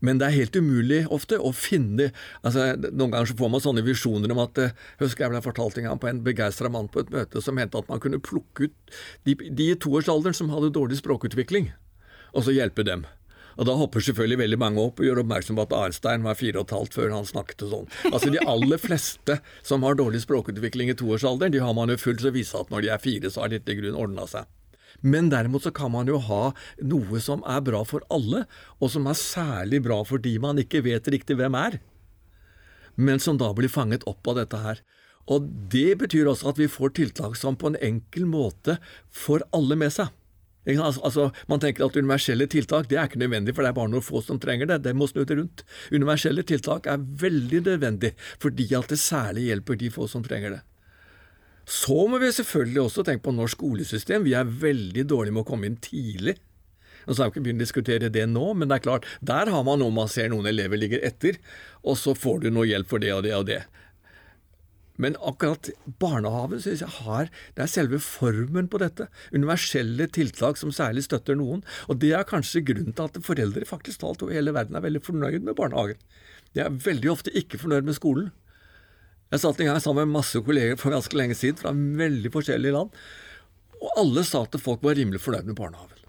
Men 0.00 0.18
det 0.18 0.28
er 0.28 0.38
helt 0.38 0.56
umulig 0.56 1.02
ofte 1.12 1.36
å 1.36 1.52
finne 1.52 2.08
altså 2.40 2.72
Noen 2.80 3.12
ganger 3.12 3.28
så 3.28 3.36
får 3.36 3.50
man 3.52 3.62
sånne 3.64 3.84
visjoner 3.84 4.32
om 4.32 4.40
at 4.40 4.60
eh, 4.62 4.74
Husker 5.02 5.26
jeg 5.26 5.34
ble 5.34 5.42
fortalt 5.44 5.76
en 5.78 5.90
gang 5.90 6.00
på 6.00 6.08
en 6.08 6.22
begeistra 6.24 6.70
mann 6.72 6.88
på 6.92 7.02
et 7.02 7.12
møte 7.12 7.42
som 7.44 7.58
mente 7.58 7.76
at 7.76 7.90
man 7.92 8.00
kunne 8.02 8.22
plukke 8.22 8.70
ut 8.70 8.96
de, 9.28 9.36
de 9.36 9.68
i 9.72 9.76
toårsalderen 9.78 10.36
som 10.36 10.52
hadde 10.52 10.72
dårlig 10.74 11.02
språkutvikling, 11.02 11.68
og 12.32 12.46
så 12.46 12.56
hjelpe 12.56 12.86
dem. 12.88 13.04
Og 13.58 13.68
Da 13.68 13.76
hopper 13.76 14.04
selvfølgelig 14.04 14.40
veldig 14.42 14.58
mange 14.62 14.82
opp 14.82 15.00
og 15.00 15.06
gjør 15.06 15.22
oppmerksom 15.22 15.58
på 15.58 15.66
at 15.66 15.76
Arnstein 15.76 16.24
var 16.26 16.38
fire 16.38 16.60
og 16.60 16.66
et 16.68 16.76
halvt 16.76 16.96
før 16.98 17.14
han 17.16 17.28
snakket 17.28 17.66
sånn. 17.72 17.90
Altså 18.12 18.32
De 18.32 18.42
aller 18.54 18.80
fleste 18.80 19.38
som 19.62 19.84
har 19.86 19.98
dårlig 19.98 20.22
språkutvikling 20.24 20.92
i 20.92 20.96
toårsalderen, 20.98 21.52
de 21.52 21.62
har 21.62 21.76
man 21.76 21.92
jo 21.92 22.00
fullt 22.00 22.24
så 22.24 22.32
vise 22.34 22.58
at 22.58 22.72
når 22.72 22.86
de 22.86 22.92
er 22.94 23.02
fire, 23.02 23.30
så 23.30 23.44
har 23.44 23.52
dette 23.52 23.72
i 23.72 23.78
grunn 23.78 23.98
ordna 23.98 24.26
seg. 24.30 24.48
Men 25.00 25.30
derimot 25.32 25.64
så 25.64 25.72
kan 25.74 25.90
man 25.94 26.10
jo 26.10 26.18
ha 26.20 26.52
noe 26.84 27.20
som 27.24 27.42
er 27.48 27.62
bra 27.64 27.80
for 27.88 28.04
alle, 28.12 28.44
og 28.78 28.92
som 28.92 29.08
er 29.08 29.18
særlig 29.18 29.82
bra 29.86 30.02
for 30.06 30.22
de 30.22 30.36
man 30.42 30.60
ikke 30.60 30.84
vet 30.84 31.08
riktig 31.10 31.38
hvem 31.40 31.56
er, 31.58 31.80
men 32.96 33.22
som 33.22 33.38
da 33.40 33.48
blir 33.56 33.72
fanget 33.72 34.04
opp 34.08 34.28
av 34.28 34.36
dette 34.42 34.58
her. 34.60 34.82
Og 35.30 35.46
det 35.72 35.98
betyr 36.02 36.28
også 36.28 36.50
at 36.52 36.58
vi 36.60 36.68
får 36.70 36.96
tiltak 36.98 37.38
som 37.38 37.56
på 37.56 37.70
en 37.70 37.78
enkel 37.80 38.26
måte 38.28 38.76
får 39.14 39.46
alle 39.56 39.78
med 39.78 39.94
seg. 39.94 40.10
Altså, 40.62 41.00
altså, 41.02 41.30
man 41.50 41.58
tenker 41.62 41.84
at 41.88 41.96
universelle 41.98 42.46
tiltak 42.46 42.86
det 42.90 42.98
er 42.98 43.08
ikke 43.08 43.18
nødvendig, 43.18 43.54
for 43.54 43.64
det 43.64 43.72
er 43.72 43.78
bare 43.80 43.90
noen 43.90 44.04
få 44.04 44.22
som 44.22 44.38
trenger 44.42 44.70
det. 44.70 44.82
Det 44.84 44.94
må 44.94 45.08
snu 45.10 45.24
det 45.24 45.38
rundt. 45.38 45.64
Universelle 45.90 46.44
tiltak 46.46 46.86
er 46.86 47.02
veldig 47.02 47.64
nødvendig, 47.66 48.12
fordi 48.42 48.68
at 48.78 48.92
det 48.92 49.00
særlig 49.02 49.48
hjelper 49.50 49.80
de 49.80 49.90
få 49.90 50.06
som 50.10 50.22
trenger 50.22 50.58
det. 50.58 50.62
Så 51.66 52.06
må 52.10 52.18
vi 52.18 52.30
selvfølgelig 52.34 52.82
også 52.82 53.04
tenke 53.06 53.26
på 53.26 53.34
norsk 53.34 53.58
skolesystem. 53.58 54.24
Vi 54.26 54.34
er 54.38 54.46
veldig 54.46 55.04
dårlige 55.10 55.34
med 55.34 55.44
å 55.44 55.50
komme 55.50 55.68
inn 55.68 55.78
tidlig. 55.82 56.36
Så 57.06 57.18
har 57.18 57.30
vi 57.30 57.32
ikke 57.34 57.44
begynt 57.48 57.62
å 57.62 57.64
diskutere 57.64 58.10
det 58.14 58.24
nå, 58.30 58.44
men 58.54 58.70
det 58.70 58.78
er 58.78 58.84
klart, 58.84 59.06
der 59.20 59.50
har 59.50 59.64
man 59.66 59.80
noe 59.82 59.94
man 59.94 60.10
ser 60.10 60.30
noen 60.30 60.46
elever 60.46 60.78
ligger 60.78 61.02
etter, 61.02 61.38
og 61.82 61.98
så 61.98 62.14
får 62.14 62.44
du 62.44 62.52
noe 62.54 62.68
hjelp 62.68 62.90
for 62.90 63.02
det 63.02 63.10
og 63.14 63.24
det 63.26 63.34
og 63.34 63.48
det. 63.50 63.62
Men 65.00 65.16
akkurat 65.24 65.70
barnehagen 66.02 66.60
synes 66.60 66.82
jeg 66.84 66.94
har 67.00 67.30
Det 67.56 67.62
er 67.64 67.70
selve 67.70 68.00
formen 68.02 68.68
på 68.68 68.80
dette. 68.82 69.06
Universelle 69.32 70.06
tiltak 70.12 70.60
som 70.60 70.74
særlig 70.74 71.06
støtter 71.06 71.38
noen. 71.38 71.62
Og 71.88 72.00
det 72.02 72.12
er 72.16 72.28
kanskje 72.28 72.64
grunnen 72.66 72.92
til 72.92 73.08
at 73.08 73.24
foreldre 73.24 73.68
faktisk 73.68 74.02
talt 74.02 74.22
over 74.22 74.36
hele 74.36 74.52
verden 74.52 74.76
er 74.76 74.84
veldig 74.84 75.02
fornøyd 75.06 75.48
med 75.48 75.56
barnehagen. 75.56 76.00
De 76.52 76.60
er 76.60 76.78
veldig 76.84 77.12
ofte 77.12 77.32
ikke 77.36 77.60
fornøyd 77.62 77.88
med 77.88 77.96
skolen. 77.96 78.30
Jeg 79.32 79.40
satt 79.40 79.60
en 79.64 79.70
gang 79.70 79.80
sammen 79.80 80.04
med 80.04 80.18
masse 80.18 80.40
kolleger 80.44 80.76
for 80.76 80.92
ganske 80.92 81.16
lenge 81.16 81.38
siden 81.38 81.56
fra 81.56 81.72
veldig 81.72 82.28
forskjellige 82.34 82.74
land, 82.76 82.90
og 83.80 83.94
alle 83.98 84.24
sa 84.28 84.42
at 84.44 84.58
folk 84.60 84.84
var 84.84 84.98
rimelig 84.98 85.22
fornøyd 85.24 85.48
med 85.48 85.56
barnehagen. 85.56 86.02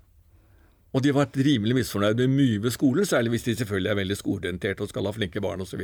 Og 0.94 1.02
de 1.02 1.10
har 1.10 1.24
vært 1.24 1.40
rimelig 1.48 1.78
misfornøyd 1.80 2.20
med 2.20 2.36
mye 2.36 2.60
ved 2.62 2.76
skolen, 2.76 3.08
særlig 3.08 3.34
hvis 3.34 3.48
de 3.48 3.56
selvfølgelig 3.62 3.94
er 3.94 3.98
veldig 4.02 4.18
skoleorienterte 4.20 4.84
og 4.84 4.92
skal 4.92 5.08
ha 5.08 5.16
flinke 5.16 5.42
barn 5.42 5.64
osv. 5.64 5.82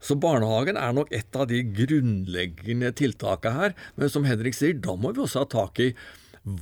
Så, 0.00 0.16
barnehagen 0.16 0.78
er 0.80 0.94
nok 0.96 1.12
et 1.12 1.36
av 1.36 1.46
de 1.50 1.60
grunnleggende 1.76 2.92
tiltakene 2.96 3.56
her. 3.56 3.78
Men 4.00 4.12
som 4.12 4.26
Henrik 4.28 4.56
sier, 4.56 4.78
da 4.80 4.96
må 4.96 5.12
vi 5.12 5.24
også 5.26 5.44
ha 5.44 5.50
tak 5.52 5.80
i 5.84 5.92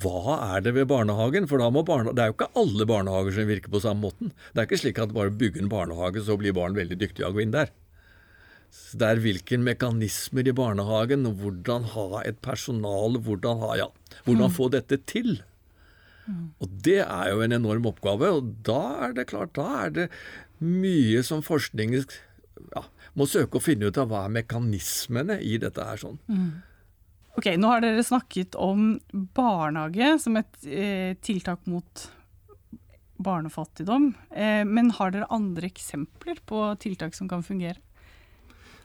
hva 0.03 0.39
er 0.57 0.65
det 0.67 0.73
ved 0.75 0.89
barnehagen? 0.91 1.47
For 1.47 1.63
da 1.63 1.69
må 1.71 1.85
barne, 1.87 2.11
det 2.11 2.25
er 2.25 2.33
jo 2.33 2.35
ikke 2.35 2.51
alle 2.59 2.87
barnehager 2.91 3.37
som 3.37 3.51
virker 3.51 3.71
på 3.71 3.83
samme 3.85 4.09
måten. 4.09 4.33
Det 4.51 4.63
er 4.63 4.67
ikke 4.67 4.81
slik 4.83 4.99
at 5.03 5.15
bare 5.15 5.31
bygge 5.31 5.63
en 5.63 5.71
barnehage, 5.71 6.25
så 6.27 6.35
blir 6.41 6.57
barn 6.57 6.75
veldig 6.75 6.99
dyktige 6.99 7.29
av 7.29 7.37
å 7.37 7.39
gå 7.39 7.45
inn 7.45 7.55
der. 7.55 7.71
Så 8.75 8.99
det 9.01 9.07
er 9.07 9.23
hvilke 9.23 9.57
mekanismer 9.63 10.51
i 10.51 10.57
barnehagen, 10.57 11.29
og 11.31 11.39
hvordan 11.45 11.87
ha 11.95 12.25
et 12.27 12.43
personal, 12.45 13.21
hvordan, 13.23 13.63
ha, 13.63 13.71
ja, 13.85 13.89
hvordan 14.27 14.53
få 14.53 14.69
dette 14.75 14.99
til. 15.09 15.39
Og 16.61 16.75
det 16.85 17.01
er 17.07 17.31
jo 17.31 17.41
en 17.45 17.57
enorm 17.57 17.87
oppgave, 17.89 18.35
og 18.35 18.51
da 18.67 18.83
er 19.07 19.15
det 19.17 19.31
klart, 19.31 19.55
da 19.57 19.87
er 19.87 19.95
det 19.95 20.09
mye 20.59 21.23
som 21.25 21.41
forskning 21.45 21.95
ja, 22.75 22.83
må 23.19 23.27
søke 23.31 23.59
å 23.59 23.65
finne 23.65 23.89
ut 23.89 24.01
av 24.01 24.11
hva 24.11 24.25
er 24.27 24.35
mekanismene 24.41 25.39
i 25.45 25.57
dette 25.61 25.85
her 25.85 26.01
sånn. 26.01 26.19
Ok, 27.39 27.53
Nå 27.61 27.71
har 27.71 27.83
dere 27.85 28.03
snakket 28.03 28.57
om 28.59 28.97
barnehage 29.37 30.17
som 30.23 30.39
et 30.41 30.65
eh, 30.67 31.13
tiltak 31.23 31.69
mot 31.71 32.09
barnefattigdom. 33.19 34.11
Eh, 34.31 34.65
men 34.67 34.91
har 34.97 35.15
dere 35.15 35.31
andre 35.35 35.71
eksempler 35.71 36.41
på 36.47 36.65
tiltak 36.83 37.15
som 37.15 37.31
kan 37.31 37.45
fungere? 37.47 37.79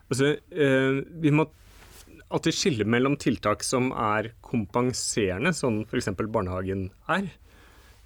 Altså, 0.09 0.35
eh, 0.51 1.01
vi 1.23 1.33
må 1.33 1.47
alltid 2.33 2.57
skille 2.57 2.85
mellom 2.89 3.15
tiltak 3.21 3.63
som 3.65 3.91
er 3.93 4.33
kompenserende, 4.45 5.53
som 5.53 5.81
f.eks. 5.85 6.11
barnehagen 6.17 6.89
er. 7.13 7.29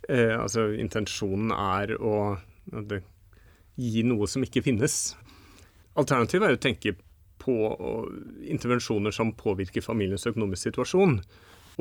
Eh, 0.07 0.35
altså 0.35 0.69
intensjonen 0.79 1.51
er 1.51 1.95
å 1.99 2.37
at 2.75 2.89
det, 2.91 3.01
gi 3.77 4.03
noe 4.07 4.27
som 4.29 4.43
ikke 4.43 4.63
finnes. 4.65 5.15
Alternativet 5.97 6.47
er 6.47 6.57
å 6.57 6.61
tenke 6.61 6.95
på 7.41 7.55
intervensjoner 8.45 9.13
som 9.15 9.33
påvirker 9.37 9.85
familiens 9.85 10.27
økonomiske 10.29 10.71
situasjon. 10.71 11.19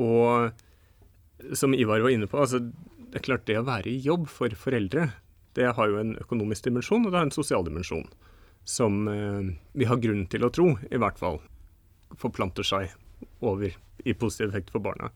Og 0.01 1.53
som 1.57 1.75
Ivar 1.75 2.03
var 2.05 2.13
inne 2.13 2.29
på, 2.29 2.39
altså, 2.39 2.61
det 2.61 3.19
er 3.19 3.25
klart 3.25 3.47
det 3.49 3.59
å 3.59 3.67
være 3.67 3.91
i 3.91 4.01
jobb 4.03 4.27
for 4.31 4.53
foreldre, 4.57 5.09
det 5.57 5.71
har 5.73 5.89
jo 5.89 5.99
en 6.01 6.15
økonomisk 6.21 6.67
dimensjon, 6.67 7.05
og 7.05 7.11
det 7.11 7.19
har 7.19 7.29
en 7.29 7.33
sosial 7.33 7.65
dimensjon. 7.65 8.07
som 8.67 9.07
eh, 9.07 9.55
vi 9.79 9.85
har 9.87 9.95
grunn 10.03 10.25
til 10.27 10.43
å 10.43 10.49
tro, 10.51 10.73
i 10.91 10.99
hvert 10.99 11.19
fall, 11.19 11.37
forplanter 12.19 12.67
seg 12.67 12.91
over 13.39 13.71
i 14.03 14.13
positiv 14.13 14.49
effekt 14.49 14.73
for 14.73 14.83
barna. 14.83 15.07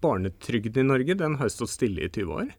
Barnetrygden 0.00 0.86
i 0.86 0.88
Norge 0.88 1.14
den 1.14 1.36
har 1.36 1.52
stått 1.52 1.74
stille 1.74 2.06
i 2.06 2.08
20 2.08 2.32
år, 2.32 2.54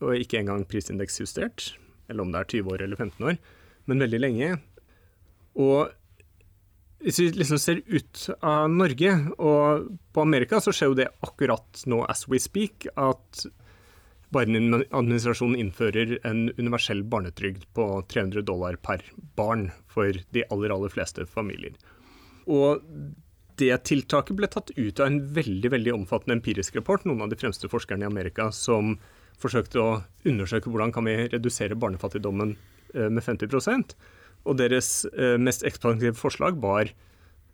og 0.00 0.16
ikke 0.16 0.40
engang 0.40 0.64
prisindeksjustert, 0.64 1.74
eller 2.08 2.24
om 2.24 2.32
det 2.32 2.40
er 2.40 2.50
20 2.54 2.72
år 2.72 2.86
eller 2.86 2.96
15 2.96 3.28
år, 3.28 3.36
men 3.84 4.04
veldig 4.06 4.22
lenge. 4.22 4.50
Og 5.58 5.94
hvis 7.02 7.20
vi 7.22 7.28
liksom 7.34 7.60
ser 7.62 7.80
ut 7.86 8.24
av 8.42 8.66
Norge 8.70 9.12
og 9.38 9.86
på 10.14 10.24
Amerika, 10.24 10.58
så 10.62 10.74
skjer 10.74 10.90
jo 10.90 10.98
det 10.98 11.10
akkurat 11.26 11.84
nå 11.86 12.02
as 12.10 12.26
we 12.30 12.40
speak 12.42 12.88
at 12.98 13.46
Biden-administrasjonen 14.34 15.56
innfører 15.56 16.18
en 16.28 16.48
universell 16.58 17.00
barnetrygd 17.06 17.64
på 17.76 17.86
300 18.12 18.42
dollar 18.44 18.76
per 18.82 19.04
barn 19.38 19.70
for 19.88 20.18
de 20.34 20.44
aller, 20.52 20.74
aller 20.74 20.92
fleste 20.92 21.24
familier. 21.30 21.78
Og 22.50 22.82
det 23.58 23.72
tiltaket 23.88 24.36
ble 24.36 24.50
tatt 24.50 24.74
ut 24.76 25.00
av 25.00 25.08
en 25.08 25.22
veldig 25.34 25.72
veldig 25.72 25.94
omfattende 25.96 26.36
empirisk 26.38 26.76
rapport. 26.78 27.06
Noen 27.08 27.24
av 27.24 27.32
de 27.32 27.38
fremste 27.40 27.70
forskerne 27.70 28.04
i 28.04 28.10
Amerika 28.10 28.50
som 28.54 28.98
forsøkte 29.38 29.80
å 29.80 29.90
undersøke 30.28 30.70
hvordan 30.70 30.92
kan 30.94 31.06
vi 31.08 31.16
redusere 31.32 31.78
barnefattigdommen 31.78 32.56
eh, 32.94 33.08
med 33.08 33.24
50 33.24 33.48
Og 34.46 34.58
deres 34.60 35.02
eh, 35.12 35.36
mest 35.40 35.64
ekspansive 35.66 36.16
forslag 36.18 36.60
var 36.62 36.92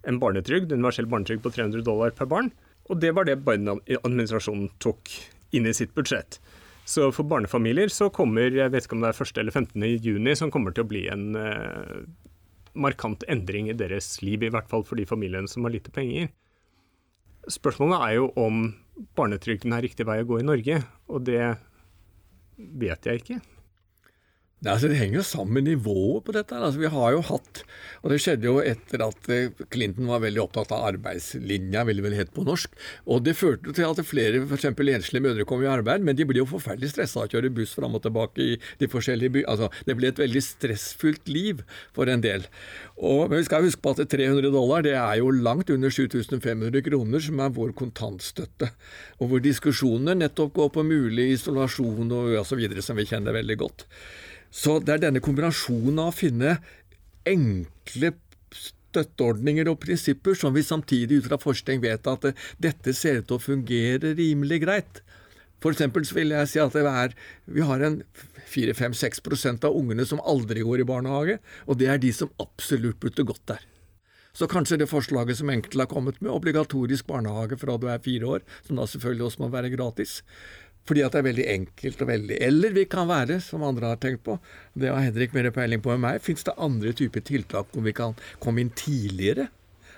en 0.05 0.21
barnetrygd, 0.21 0.73
universell 0.73 1.09
barnetrygd 1.11 1.45
på 1.45 1.55
300 1.55 1.85
dollar 1.87 2.13
per 2.17 2.29
barn. 2.31 2.51
Og 2.93 3.01
det 3.01 3.15
var 3.17 3.25
det 3.29 3.41
Biden-administrasjonen 3.47 4.69
tok 4.85 5.09
inn 5.57 5.69
i 5.69 5.75
sitt 5.77 5.95
budsjett. 5.97 6.39
Så 6.85 7.09
for 7.17 7.25
barnefamilier 7.25 7.89
så 7.89 8.11
kommer, 8.13 8.53
jeg 8.53 8.73
vet 8.75 8.85
ikke 8.85 8.99
om 8.99 9.05
det 9.05 9.15
er 9.15 9.25
1. 9.25 9.39
eller 9.41 9.55
15. 9.55 9.87
juni, 10.05 10.35
som 10.37 10.53
kommer 10.53 10.75
til 10.75 10.85
å 10.85 10.91
bli 10.91 11.07
en 11.09 11.39
eh, 11.41 12.03
markant 12.77 13.25
endring 13.31 13.71
i 13.73 13.77
deres 13.79 14.19
liv, 14.21 14.45
i 14.45 14.53
hvert 14.53 14.69
fall 14.69 14.85
for 14.85 15.01
de 15.01 15.09
familiene 15.09 15.49
som 15.49 15.65
har 15.65 15.73
lite 15.73 15.95
penger. 15.95 16.29
Spørsmålet 17.49 18.05
er 18.05 18.19
jo 18.19 18.29
om 18.41 18.67
barnetrygden 19.17 19.73
er 19.77 19.85
riktig 19.85 20.07
vei 20.09 20.21
å 20.21 20.29
gå 20.29 20.41
i 20.41 20.47
Norge, 20.47 20.83
og 21.09 21.25
det 21.29 21.41
vet 22.57 23.09
jeg 23.09 23.23
ikke. 23.23 23.41
Det, 24.65 24.71
altså, 24.73 24.89
det 24.89 24.97
henger 24.97 25.19
jo 25.19 25.27
sammen 25.29 25.59
med 25.59 25.67
nivået 25.67 26.25
på 26.25 26.33
dette. 26.33 26.57
Altså, 26.57 26.81
vi 26.81 26.89
har 26.89 27.11
jo 27.13 27.21
hatt, 27.29 27.63
og 28.01 28.13
Det 28.13 28.21
skjedde 28.23 28.49
jo 28.49 28.63
etter 28.65 29.03
at 29.05 29.29
eh, 29.29 29.65
Clinton 29.69 30.09
var 30.09 30.23
veldig 30.25 30.41
opptatt 30.41 30.73
av 30.73 30.87
arbeidslinja, 30.89 31.83
ville 31.85 32.05
vel 32.05 32.17
hett 32.17 32.33
på 32.33 32.47
norsk. 32.47 32.73
og 33.05 33.27
Det 33.27 33.37
førte 33.37 33.75
til 33.77 33.85
at 33.85 34.01
flere 34.09 34.41
f.eks. 34.47 34.65
enslige 34.73 35.25
mødre 35.27 35.45
kom 35.45 35.61
i 35.65 35.69
arbeid, 35.69 36.01
men 36.01 36.17
de 36.17 36.25
ble 36.25 36.41
jo 36.41 36.49
forferdelig 36.49 36.95
stressa 36.95 37.21
av 37.21 37.29
å 37.29 37.33
kjøre 37.35 37.53
buss 37.53 37.77
fram 37.77 37.99
og 37.99 38.07
tilbake 38.07 38.41
i 38.41 38.57
de 38.81 38.89
forskjellige 38.89 39.37
by... 39.37 39.45
Altså, 39.53 39.69
det 39.85 39.99
ble 39.99 40.09
et 40.09 40.25
veldig 40.25 40.45
stressfullt 40.49 41.29
liv 41.29 41.61
for 41.93 42.09
en 42.09 42.25
del. 42.25 42.49
Og, 42.97 43.29
men 43.29 43.43
vi 43.43 43.45
skal 43.51 43.69
huske 43.69 43.85
på 43.85 43.93
at 43.93 44.05
300 44.17 44.49
dollar 44.49 44.87
det 44.87 44.97
er 44.97 45.21
jo 45.21 45.29
langt 45.35 45.69
under 45.75 45.93
7500 45.93 46.81
kroner, 46.89 47.21
som 47.21 47.41
er 47.45 47.53
vår 47.53 47.77
kontantstøtte. 47.77 48.73
Og 49.21 49.29
hvor 49.29 49.45
diskusjonene 49.45 50.23
nettopp 50.25 50.57
går 50.57 50.73
på 50.79 50.89
mulig 50.89 51.35
isolasjon 51.37 52.17
og 52.17 52.39
osv., 52.41 52.65
som 52.81 52.97
vi 52.97 53.11
kjenner 53.13 53.37
veldig 53.37 53.61
godt. 53.61 53.91
Så 54.55 54.79
det 54.79 54.95
er 54.95 55.07
denne 55.09 55.23
kombinasjonen 55.25 55.99
av 55.99 56.13
å 56.13 56.15
finne 56.15 56.59
enkle 57.27 58.13
støtteordninger 58.55 59.67
og 59.73 59.81
prinsipper 59.83 60.39
som 60.39 60.55
vi 60.55 60.63
samtidig 60.63 61.19
ut 61.19 61.27
fra 61.27 61.41
forskning 61.43 61.83
vet 61.83 62.07
at 62.07 62.31
dette 62.63 62.95
ser 62.95 63.19
ut 63.19 63.29
til 63.31 63.41
å 63.41 63.43
fungere 63.43 64.15
rimelig 64.15 64.61
greit. 64.63 65.03
For 65.65 65.75
eksempel 65.75 66.05
så 66.07 66.19
vil 66.19 66.35
jeg 66.35 66.51
si 66.53 66.61
at 66.63 66.75
er, 66.77 67.15
vi 67.49 67.65
har 67.65 67.83
en 67.83 68.03
4-5-6% 68.53 69.65
av 69.67 69.75
ungene 69.75 70.07
som 70.07 70.23
aldri 70.23 70.63
går 70.63 70.83
i 70.83 70.89
barnehage, 70.89 71.39
og 71.67 71.81
det 71.81 71.89
er 71.91 72.03
de 72.03 72.13
som 72.15 72.31
absolutt 72.43 73.01
burde 73.03 73.27
gått 73.27 73.47
der. 73.51 73.63
Så 74.35 74.49
kanskje 74.51 74.81
det 74.81 74.91
forslaget 74.91 75.39
som 75.39 75.51
enkelte 75.51 75.85
har 75.87 75.91
kommet 75.91 76.19
med, 76.21 76.33
obligatorisk 76.35 77.07
barnehage 77.07 77.57
fra 77.59 77.79
du 77.79 77.87
er 77.87 78.03
fire 78.03 78.31
år, 78.37 78.45
som 78.67 78.77
da 78.77 78.87
selvfølgelig 78.91 79.29
også 79.29 79.45
må 79.45 79.51
være 79.53 79.71
gratis, 79.77 80.19
fordi 80.89 81.05
at 81.05 81.15
det 81.15 81.21
er 81.21 81.29
veldig 81.29 81.45
enkelt 81.49 82.03
og 82.05 82.09
veldig 82.11 82.39
Eller 82.45 82.75
vi 82.77 82.85
kan 82.91 83.09
være, 83.09 83.41
som 83.41 83.65
andre 83.65 83.95
har 83.95 84.01
tenkt 84.03 84.25
på, 84.27 84.39
det 84.77 84.91
har 84.93 85.05
Henrik 85.07 85.35
mer 85.37 85.51
peiling 85.55 85.83
på 85.85 85.95
enn 85.95 86.03
meg, 86.05 86.23
fins 86.25 86.45
det 86.45 86.57
andre 86.61 86.93
typer 86.97 87.25
tiltak 87.25 87.71
hvor 87.73 87.85
vi 87.87 87.95
kan 87.97 88.17
komme 88.45 88.65
inn 88.65 88.73
tidligere? 88.77 89.49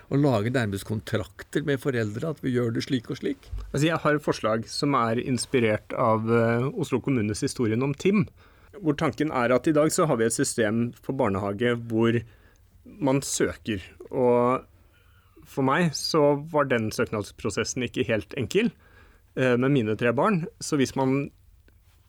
Og 0.07 0.21
lage 0.23 0.53
nærmest 0.55 0.87
kontrakter 0.87 1.65
med 1.67 1.81
foreldre, 1.83 2.29
at 2.31 2.39
vi 2.39 2.53
gjør 2.53 2.71
det 2.77 2.85
slik 2.85 3.09
og 3.11 3.19
slik? 3.19 3.49
Altså 3.73 3.89
jeg 3.89 3.99
har 3.99 4.15
et 4.15 4.23
forslag 4.23 4.63
som 4.71 4.95
er 4.95 5.19
inspirert 5.19 5.91
av 5.99 6.23
uh, 6.31 6.69
Oslo 6.79 7.01
kommunes 7.03 7.43
historien 7.43 7.83
om 7.83 7.91
Tim. 7.91 8.23
Hvor 8.79 8.95
tanken 8.95 9.33
er 9.35 9.51
at 9.51 9.67
i 9.67 9.75
dag 9.75 9.91
så 9.91 10.07
har 10.07 10.21
vi 10.21 10.29
et 10.29 10.37
system 10.37 10.93
for 11.03 11.17
barnehage 11.19 11.75
hvor 11.91 12.21
man 12.87 13.19
søker. 13.19 13.83
Og 14.07 14.63
for 15.43 15.67
meg 15.67 15.91
så 15.97 16.37
var 16.53 16.71
den 16.71 16.87
søknadsprosessen 16.95 17.83
ikke 17.87 18.07
helt 18.07 18.31
enkel. 18.39 18.71
Eh, 19.37 19.57
med 19.57 19.71
mine 19.71 19.95
tre 19.95 20.11
barn. 20.11 20.45
Så 20.59 20.79
hvis 20.81 20.95
man 20.97 21.29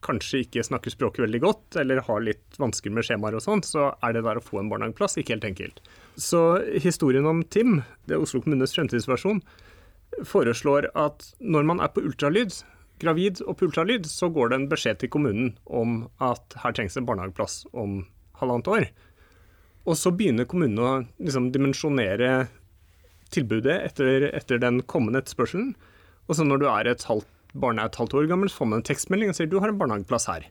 kanskje 0.01 0.45
ikke 0.45 0.63
snakker 0.65 0.95
språket 0.95 1.27
veldig 1.27 1.41
godt, 1.43 1.77
eller 1.77 2.01
har 2.07 2.23
litt 2.25 2.57
vansker 2.57 2.93
med 2.95 3.05
skjemaer 3.05 3.37
og 3.37 3.43
sånn, 3.45 3.61
så 3.67 3.91
er 4.07 4.15
det 4.15 4.23
der 4.25 4.39
å 4.39 4.45
få 4.45 4.63
en 4.63 4.71
barnehageplass 4.71 5.19
ikke 5.21 5.35
helt 5.35 5.49
enkelt. 5.49 5.83
Så 6.17 6.41
historien 6.81 7.27
om 7.29 7.43
Tim, 7.53 7.83
det 8.07 8.17
er 8.17 8.25
Oslo 8.25 8.41
kommunes 8.41 8.73
fremtidsversjon, 8.77 9.43
foreslår 10.25 10.89
at 10.97 11.27
når 11.43 11.67
man 11.69 11.83
er 11.85 11.91
på 11.93 12.07
ultralyd, 12.07 12.55
gravid 13.03 13.43
og 13.45 13.59
på 13.59 13.69
ultralyd, 13.69 14.09
så 14.09 14.31
går 14.33 14.49
det 14.49 14.61
en 14.61 14.71
beskjed 14.71 15.03
til 15.03 15.13
kommunen 15.13 15.53
om 15.67 16.07
at 16.25 16.57
her 16.63 16.79
trengs 16.79 16.97
en 16.97 17.11
barnehageplass 17.11 17.61
om 17.75 18.01
halvannet 18.41 18.73
år. 18.73 18.89
Og 19.85 20.01
så 20.01 20.15
begynner 20.15 20.49
kommunen 20.49 20.81
å 20.81 20.97
liksom 21.19 21.53
dimensjonere 21.53 22.49
tilbudet 23.35 23.83
etter, 23.91 24.31
etter 24.33 24.63
den 24.63 24.81
kommende 24.89 25.21
etterspørselen. 25.21 25.75
Og 26.29 26.37
så 26.37 26.45
når 26.45 26.61
du 26.63 26.67
er 26.71 26.91
et 26.91 27.07
halvt, 27.09 27.29
barnet 27.59 27.83
er 27.83 27.91
et 27.91 28.01
halvt 28.03 28.19
år 28.21 28.29
gammel, 28.31 28.51
så 28.53 28.63
får 28.63 28.71
man 28.71 28.83
en 28.83 28.89
tekstmelding 28.89 29.33
og 29.33 29.39
sier 29.39 29.49
du 29.49 29.59
har 29.63 29.73
en 29.73 29.81
barnehageplass 29.81 30.29
her. 30.29 30.45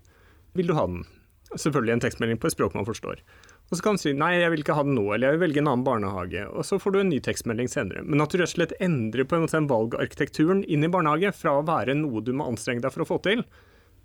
Vil 0.58 0.72
du 0.72 0.74
ha 0.78 0.88
den? 0.90 1.06
Selvfølgelig 1.54 1.94
en 1.94 2.02
tekstmelding 2.04 2.40
på 2.42 2.50
et 2.50 2.56
språk 2.58 2.74
man 2.76 2.88
forstår. 2.88 3.22
Og 3.68 3.76
så 3.76 3.84
kan 3.84 3.98
du 3.98 4.02
si 4.02 4.14
nei, 4.16 4.34
jeg 4.40 4.52
vil 4.54 4.64
ikke 4.64 4.76
ha 4.78 4.84
den 4.88 4.96
nå, 4.96 5.04
eller 5.12 5.28
jeg 5.28 5.38
vil 5.38 5.44
velge 5.46 5.62
en 5.62 5.70
annen 5.70 5.86
barnehage. 5.86 6.46
Og 6.50 6.64
så 6.68 6.80
får 6.80 6.94
du 6.94 7.00
en 7.02 7.10
ny 7.12 7.20
tekstmelding 7.24 7.70
senere. 7.72 8.04
Men 8.08 8.24
at 8.24 8.32
du 8.32 8.40
rett 8.40 8.50
og 8.50 8.56
slett 8.56 8.76
endrer 8.84 9.28
på 9.28 9.38
en 9.38 9.44
måte 9.44 9.62
valgarkitekturen 9.70 10.64
inn 10.64 10.88
i 10.88 10.92
barnehage, 10.92 11.34
fra 11.36 11.58
å 11.60 11.66
være 11.68 11.96
noe 12.00 12.24
du 12.24 12.32
må 12.36 12.48
anstrenge 12.48 12.84
deg 12.86 12.96
for 12.96 13.04
å 13.04 13.10
få 13.10 13.20
til, 13.28 13.44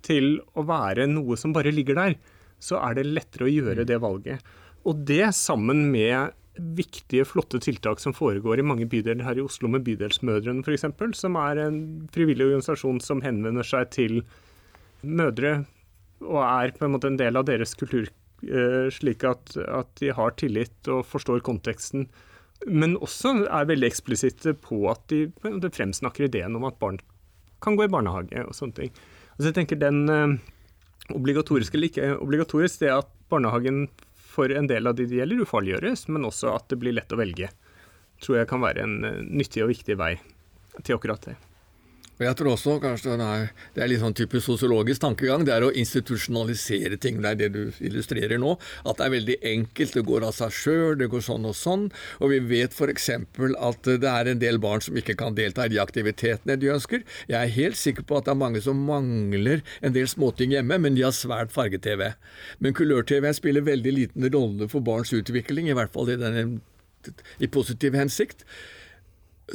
til 0.03 0.37
å 0.59 0.65
være 0.67 1.07
noe 1.07 1.39
som 1.39 1.55
bare 1.55 1.71
ligger 1.71 1.99
der, 1.99 2.17
så 2.63 2.79
er 2.83 2.99
det 2.99 3.07
lettere 3.07 3.47
å 3.47 3.53
gjøre 3.53 3.87
det 3.87 3.99
valget. 4.03 4.43
Og 4.83 4.99
det 5.07 5.31
sammen 5.35 5.87
med 5.91 6.35
viktige, 6.57 7.25
flotte 7.25 7.59
tiltak 7.63 8.01
som 8.01 8.13
foregår 8.13 8.59
i 8.61 8.65
mange 8.65 8.85
bydeler 8.89 9.25
her 9.25 9.39
i 9.39 9.45
Oslo, 9.45 9.69
med 9.71 9.85
Bydelsmødrene 9.87 10.61
f.eks., 10.61 10.85
som 11.17 11.37
er 11.41 11.61
en 11.65 11.79
frivillig 12.13 12.45
organisasjon 12.49 13.01
som 13.01 13.23
henvender 13.25 13.65
seg 13.65 13.89
til 13.95 14.21
mødre 15.01 15.63
og 16.23 16.39
er 16.45 16.75
på 16.77 16.85
en 16.85 16.93
måte 16.95 17.09
en 17.09 17.19
del 17.19 17.39
av 17.39 17.47
deres 17.49 17.73
kultur, 17.79 18.07
eh, 18.45 18.87
slik 18.93 19.25
at, 19.27 19.55
at 19.57 19.89
de 19.99 20.13
har 20.15 20.37
tillit 20.39 20.91
og 20.91 21.03
forstår 21.09 21.43
konteksten. 21.43 22.07
Men 22.69 22.95
også 22.95 23.35
er 23.49 23.67
veldig 23.67 23.89
eksplisitte 23.89 24.53
på 24.55 24.85
at 24.91 25.03
de, 25.11 25.25
de 25.43 25.73
fremsnakker 25.73 26.29
ideen 26.29 26.55
om 26.55 26.69
at 26.69 26.79
barn 26.79 27.01
kan 27.63 27.75
gå 27.79 27.87
i 27.87 27.91
barnehage 27.91 28.45
og 28.45 28.55
sånne 28.55 28.77
ting. 28.77 28.95
Altså 29.35 29.49
jeg 29.49 29.57
tenker 29.57 29.81
den 29.81 30.05
eh, 30.11 30.37
obligatoriske 31.11 31.75
eller 31.75 31.91
ikke 31.91 32.13
obligatorisk, 32.21 32.79
det 32.83 32.93
at 32.93 33.11
barnehagen 33.33 33.87
for 34.33 34.51
en 34.51 34.67
del 34.69 34.89
av 34.89 34.97
de 34.97 35.05
det 35.09 35.19
gjelder, 35.19 35.45
ufarliggjøres, 35.45 36.07
men 36.09 36.25
også 36.29 36.53
at 36.55 36.69
det 36.71 36.79
blir 36.81 36.95
lett 36.97 37.13
å 37.13 37.19
velge. 37.19 37.51
Tror 38.23 38.39
jeg 38.39 38.49
kan 38.49 38.63
være 38.63 38.85
en 38.85 38.95
eh, 39.07 39.21
nyttig 39.23 39.65
og 39.65 39.73
viktig 39.73 39.97
vei 39.99 40.15
til 40.81 40.97
akkurat 40.97 41.29
det. 41.29 41.35
Og 42.19 42.23
jeg 42.27 42.37
tror 42.37 42.51
også 42.53 42.75
kanskje 42.81 43.15
er, 43.17 43.47
det 43.73 43.81
er 43.81 43.89
litt 43.89 44.01
sånn 44.03 44.13
typisk 44.17 44.45
sosiologisk 44.45 45.01
tankegang. 45.01 45.45
Det 45.47 45.53
er 45.55 45.65
å 45.65 45.71
institusjonalisere 45.73 46.99
ting. 47.01 47.21
Det 47.23 47.31
er 47.31 47.39
det 47.39 47.49
du 47.55 47.79
illustrerer 47.81 48.37
nå. 48.41 48.53
At 48.85 48.99
det 48.99 49.07
er 49.07 49.13
veldig 49.15 49.37
enkelt. 49.53 49.95
Det 49.97 50.03
går 50.05 50.27
av 50.27 50.35
seg 50.37 50.53
sjøl, 50.53 50.97
det 50.99 51.09
går 51.09 51.23
sånn 51.25 51.47
og 51.49 51.57
sånn. 51.57 51.87
Og 52.21 52.33
vi 52.35 52.39
vet 52.51 52.77
f.eks. 52.77 53.09
at 53.17 53.89
det 53.89 54.11
er 54.11 54.29
en 54.29 54.43
del 54.43 54.61
barn 54.61 54.85
som 54.85 54.99
ikke 54.99 55.17
kan 55.19 55.37
delta 55.37 55.65
i 55.65 55.73
de 55.73 55.81
aktivitetene 55.81 56.59
de 56.61 56.69
ønsker. 56.75 57.01
Jeg 57.31 57.39
er 57.39 57.55
helt 57.57 57.81
sikker 57.81 58.05
på 58.05 58.19
at 58.19 58.29
det 58.29 58.35
er 58.35 58.41
mange 58.43 58.61
som 58.61 58.85
mangler 58.85 59.65
en 59.81 59.97
del 59.97 60.07
småting 60.11 60.53
hjemme, 60.53 60.77
men 60.85 60.93
de 60.97 61.07
har 61.07 61.17
svært 61.17 61.53
farge-TV. 61.55 62.11
Men 62.61 62.77
kulør-TV 62.77 63.31
spiller 63.33 63.65
veldig 63.65 63.97
liten 63.97 64.29
rolle 64.29 64.69
for 64.69 64.85
barns 64.85 65.15
utvikling, 65.17 65.71
i 65.71 65.77
hvert 65.77 65.93
fall 65.93 66.13
i, 66.13 66.21
denne, 66.21 66.61
i 67.41 67.49
positiv 67.49 67.97
hensikt. 67.97 68.45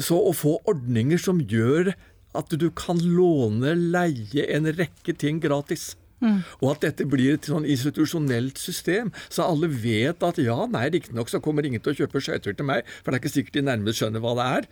Så 0.02 0.18
å 0.18 0.34
få 0.36 0.58
ordninger 0.68 1.20
som 1.22 1.38
gjør 1.40 1.94
at 2.38 2.54
du 2.54 2.68
kan 2.74 3.00
låne, 3.02 3.74
leie 3.94 4.46
en 4.54 4.70
rekke 4.78 5.14
ting 5.18 5.42
gratis. 5.42 5.92
Mm. 6.22 6.40
Og 6.58 6.72
at 6.72 6.82
dette 6.86 7.06
blir 7.06 7.36
et 7.36 7.46
sånn 7.46 7.66
institusjonelt 7.68 8.58
system, 8.58 9.12
så 9.30 9.46
alle 9.46 9.70
vet 9.70 10.24
at 10.26 10.40
ja, 10.42 10.58
nei, 10.70 10.88
riktignok 10.94 11.30
så 11.30 11.42
kommer 11.42 11.66
ingen 11.66 11.82
til 11.82 11.94
å 11.94 12.00
kjøpe 12.02 12.22
skøyter 12.24 12.58
til 12.58 12.66
meg, 12.66 12.88
for 13.02 13.10
det 13.10 13.18
er 13.18 13.22
ikke 13.22 13.36
sikkert 13.36 13.60
de 13.60 13.66
nærmest 13.68 14.02
skjønner 14.02 14.24
hva 14.24 14.34
det 14.38 14.48
er, 14.58 14.68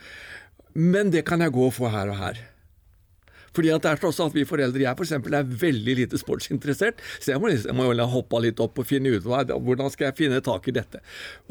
men 0.77 1.15
det 1.15 1.23
kan 1.29 1.45
jeg 1.45 1.55
gå 1.55 1.69
og 1.69 1.77
få 1.77 1.91
her 1.95 2.11
og 2.13 2.19
her. 2.21 2.43
Fordi 3.57 3.73
at 3.73 3.85
det 3.85 3.93
er 3.93 4.01
tross 4.03 4.21
alt 4.23 4.37
vi 4.37 4.45
foreldre. 4.49 4.83
Jeg 4.85 4.99
for 4.99 5.07
eksempel 5.07 5.37
er 5.39 5.49
veldig 5.65 5.97
lite 6.03 6.21
sportsinteressert, 6.21 7.01
så 7.19 7.33
jeg 7.33 7.43
må, 7.43 7.51
liksom, 7.53 7.81
jeg 7.81 7.97
må 7.97 8.09
hoppe 8.13 8.41
litt 8.45 8.61
opp 8.63 8.81
og 8.83 8.89
finne 8.89 9.15
ut 9.15 9.27
hva, 9.27 9.43
hvordan 9.49 9.93
skal 9.93 10.11
jeg 10.11 10.19
finne 10.21 10.43
tak 10.45 10.69
i 10.69 10.77
dette. 10.77 11.01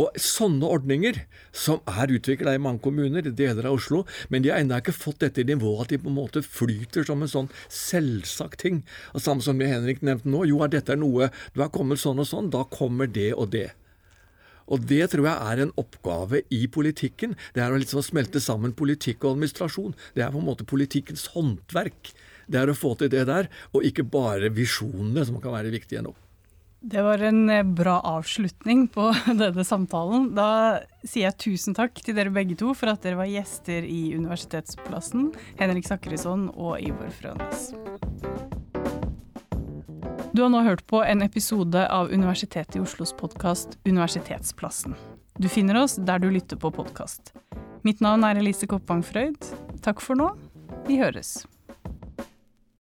Og 0.02 0.14
sånne 0.22 0.70
ordninger, 0.78 1.24
som 1.56 1.82
er 1.90 2.14
utvikla 2.16 2.56
i 2.56 2.62
mange 2.62 2.84
kommuner, 2.86 3.26
deler 3.26 3.70
av 3.70 3.80
Oslo, 3.80 4.04
men 4.30 4.46
de 4.46 4.54
har 4.54 4.62
ennå 4.62 4.80
ikke 4.82 4.96
fått 4.96 5.24
dette 5.26 5.46
nivået 5.48 5.86
at 5.86 5.96
de 5.96 6.02
på 6.04 6.12
en 6.12 6.20
måte 6.20 6.44
flyter 6.46 7.08
som 7.08 7.24
en 7.26 7.32
sånn 7.32 7.50
selvsagt 7.72 8.62
ting. 8.62 8.84
Og 9.14 9.26
Samme 9.26 9.46
som 9.46 9.60
Henrik 9.62 10.04
nevnte 10.06 10.30
nå, 10.30 10.46
jo, 10.50 10.62
dette 10.70 10.94
er 10.94 11.02
noe 11.02 11.32
du 11.56 11.64
har 11.64 11.74
kommet 11.74 12.02
sånn 12.02 12.22
og 12.22 12.30
sånn, 12.30 12.52
da 12.54 12.66
kommer 12.70 13.10
det 13.10 13.32
og 13.34 13.50
det. 13.56 13.72
Og 14.72 14.86
det 14.90 15.04
tror 15.14 15.30
jeg 15.30 15.52
er 15.54 15.64
en 15.64 15.74
oppgave 15.80 16.42
i 16.54 16.66
politikken. 16.72 17.36
Det 17.56 17.64
er 17.64 17.74
å 17.74 17.80
liksom 17.80 18.04
smelte 18.06 18.42
sammen 18.44 18.76
politikk 18.78 19.24
og 19.24 19.36
administrasjon. 19.36 19.96
Det 20.18 20.26
er 20.26 20.34
på 20.34 20.42
en 20.42 20.50
måte 20.50 20.68
politikkens 20.68 21.30
håndverk. 21.36 22.14
Det 22.46 22.62
er 22.62 22.70
å 22.70 22.78
få 22.78 22.94
til 23.00 23.10
det 23.14 23.26
der, 23.30 23.50
og 23.74 23.86
ikke 23.86 24.06
bare 24.06 24.54
visjonene 24.54 25.26
som 25.26 25.42
kan 25.42 25.56
være 25.56 25.74
viktige 25.74 26.04
nok. 26.06 26.20
Det 26.86 27.02
var 27.02 27.22
en 27.26 27.50
eh, 27.50 27.64
bra 27.66 27.96
avslutning 28.06 28.86
på 28.94 29.08
denne 29.42 29.66
samtalen. 29.66 30.30
Da 30.38 30.50
sier 31.02 31.32
jeg 31.32 31.40
tusen 31.42 31.78
takk 31.78 31.98
til 31.98 32.18
dere 32.18 32.34
begge 32.34 32.58
to 32.60 32.76
for 32.78 32.94
at 32.94 33.02
dere 33.06 33.18
var 33.24 33.32
gjester 33.32 33.88
i 33.90 34.14
Universitetsplassen, 34.14 35.32
Henrik 35.62 35.90
Sakrisson 35.90 36.52
og 36.54 36.78
Ivor 36.86 37.10
Frønes. 37.18 37.72
Du 40.36 40.42
har 40.42 40.50
nå 40.50 40.60
hørt 40.66 40.82
på 40.88 41.00
en 41.00 41.22
episode 41.24 41.80
av 41.88 42.10
Universitetet 42.12 42.76
i 42.76 42.80
Oslos 42.84 43.14
podkast 43.16 43.78
Universitetsplassen. 43.86 44.92
Du 45.40 45.48
finner 45.48 45.78
oss 45.80 45.96
der 45.96 46.20
du 46.20 46.28
lytter 46.28 46.60
på 46.60 46.74
podkast. 46.76 47.32
Mitt 47.88 48.04
navn 48.04 48.28
er 48.28 48.42
Elise 48.42 48.68
Koppang 48.68 49.00
Frøyd. 49.00 49.48
Takk 49.86 50.04
for 50.04 50.20
nå. 50.20 50.34
Vi 50.90 51.00
høres. 51.00 51.38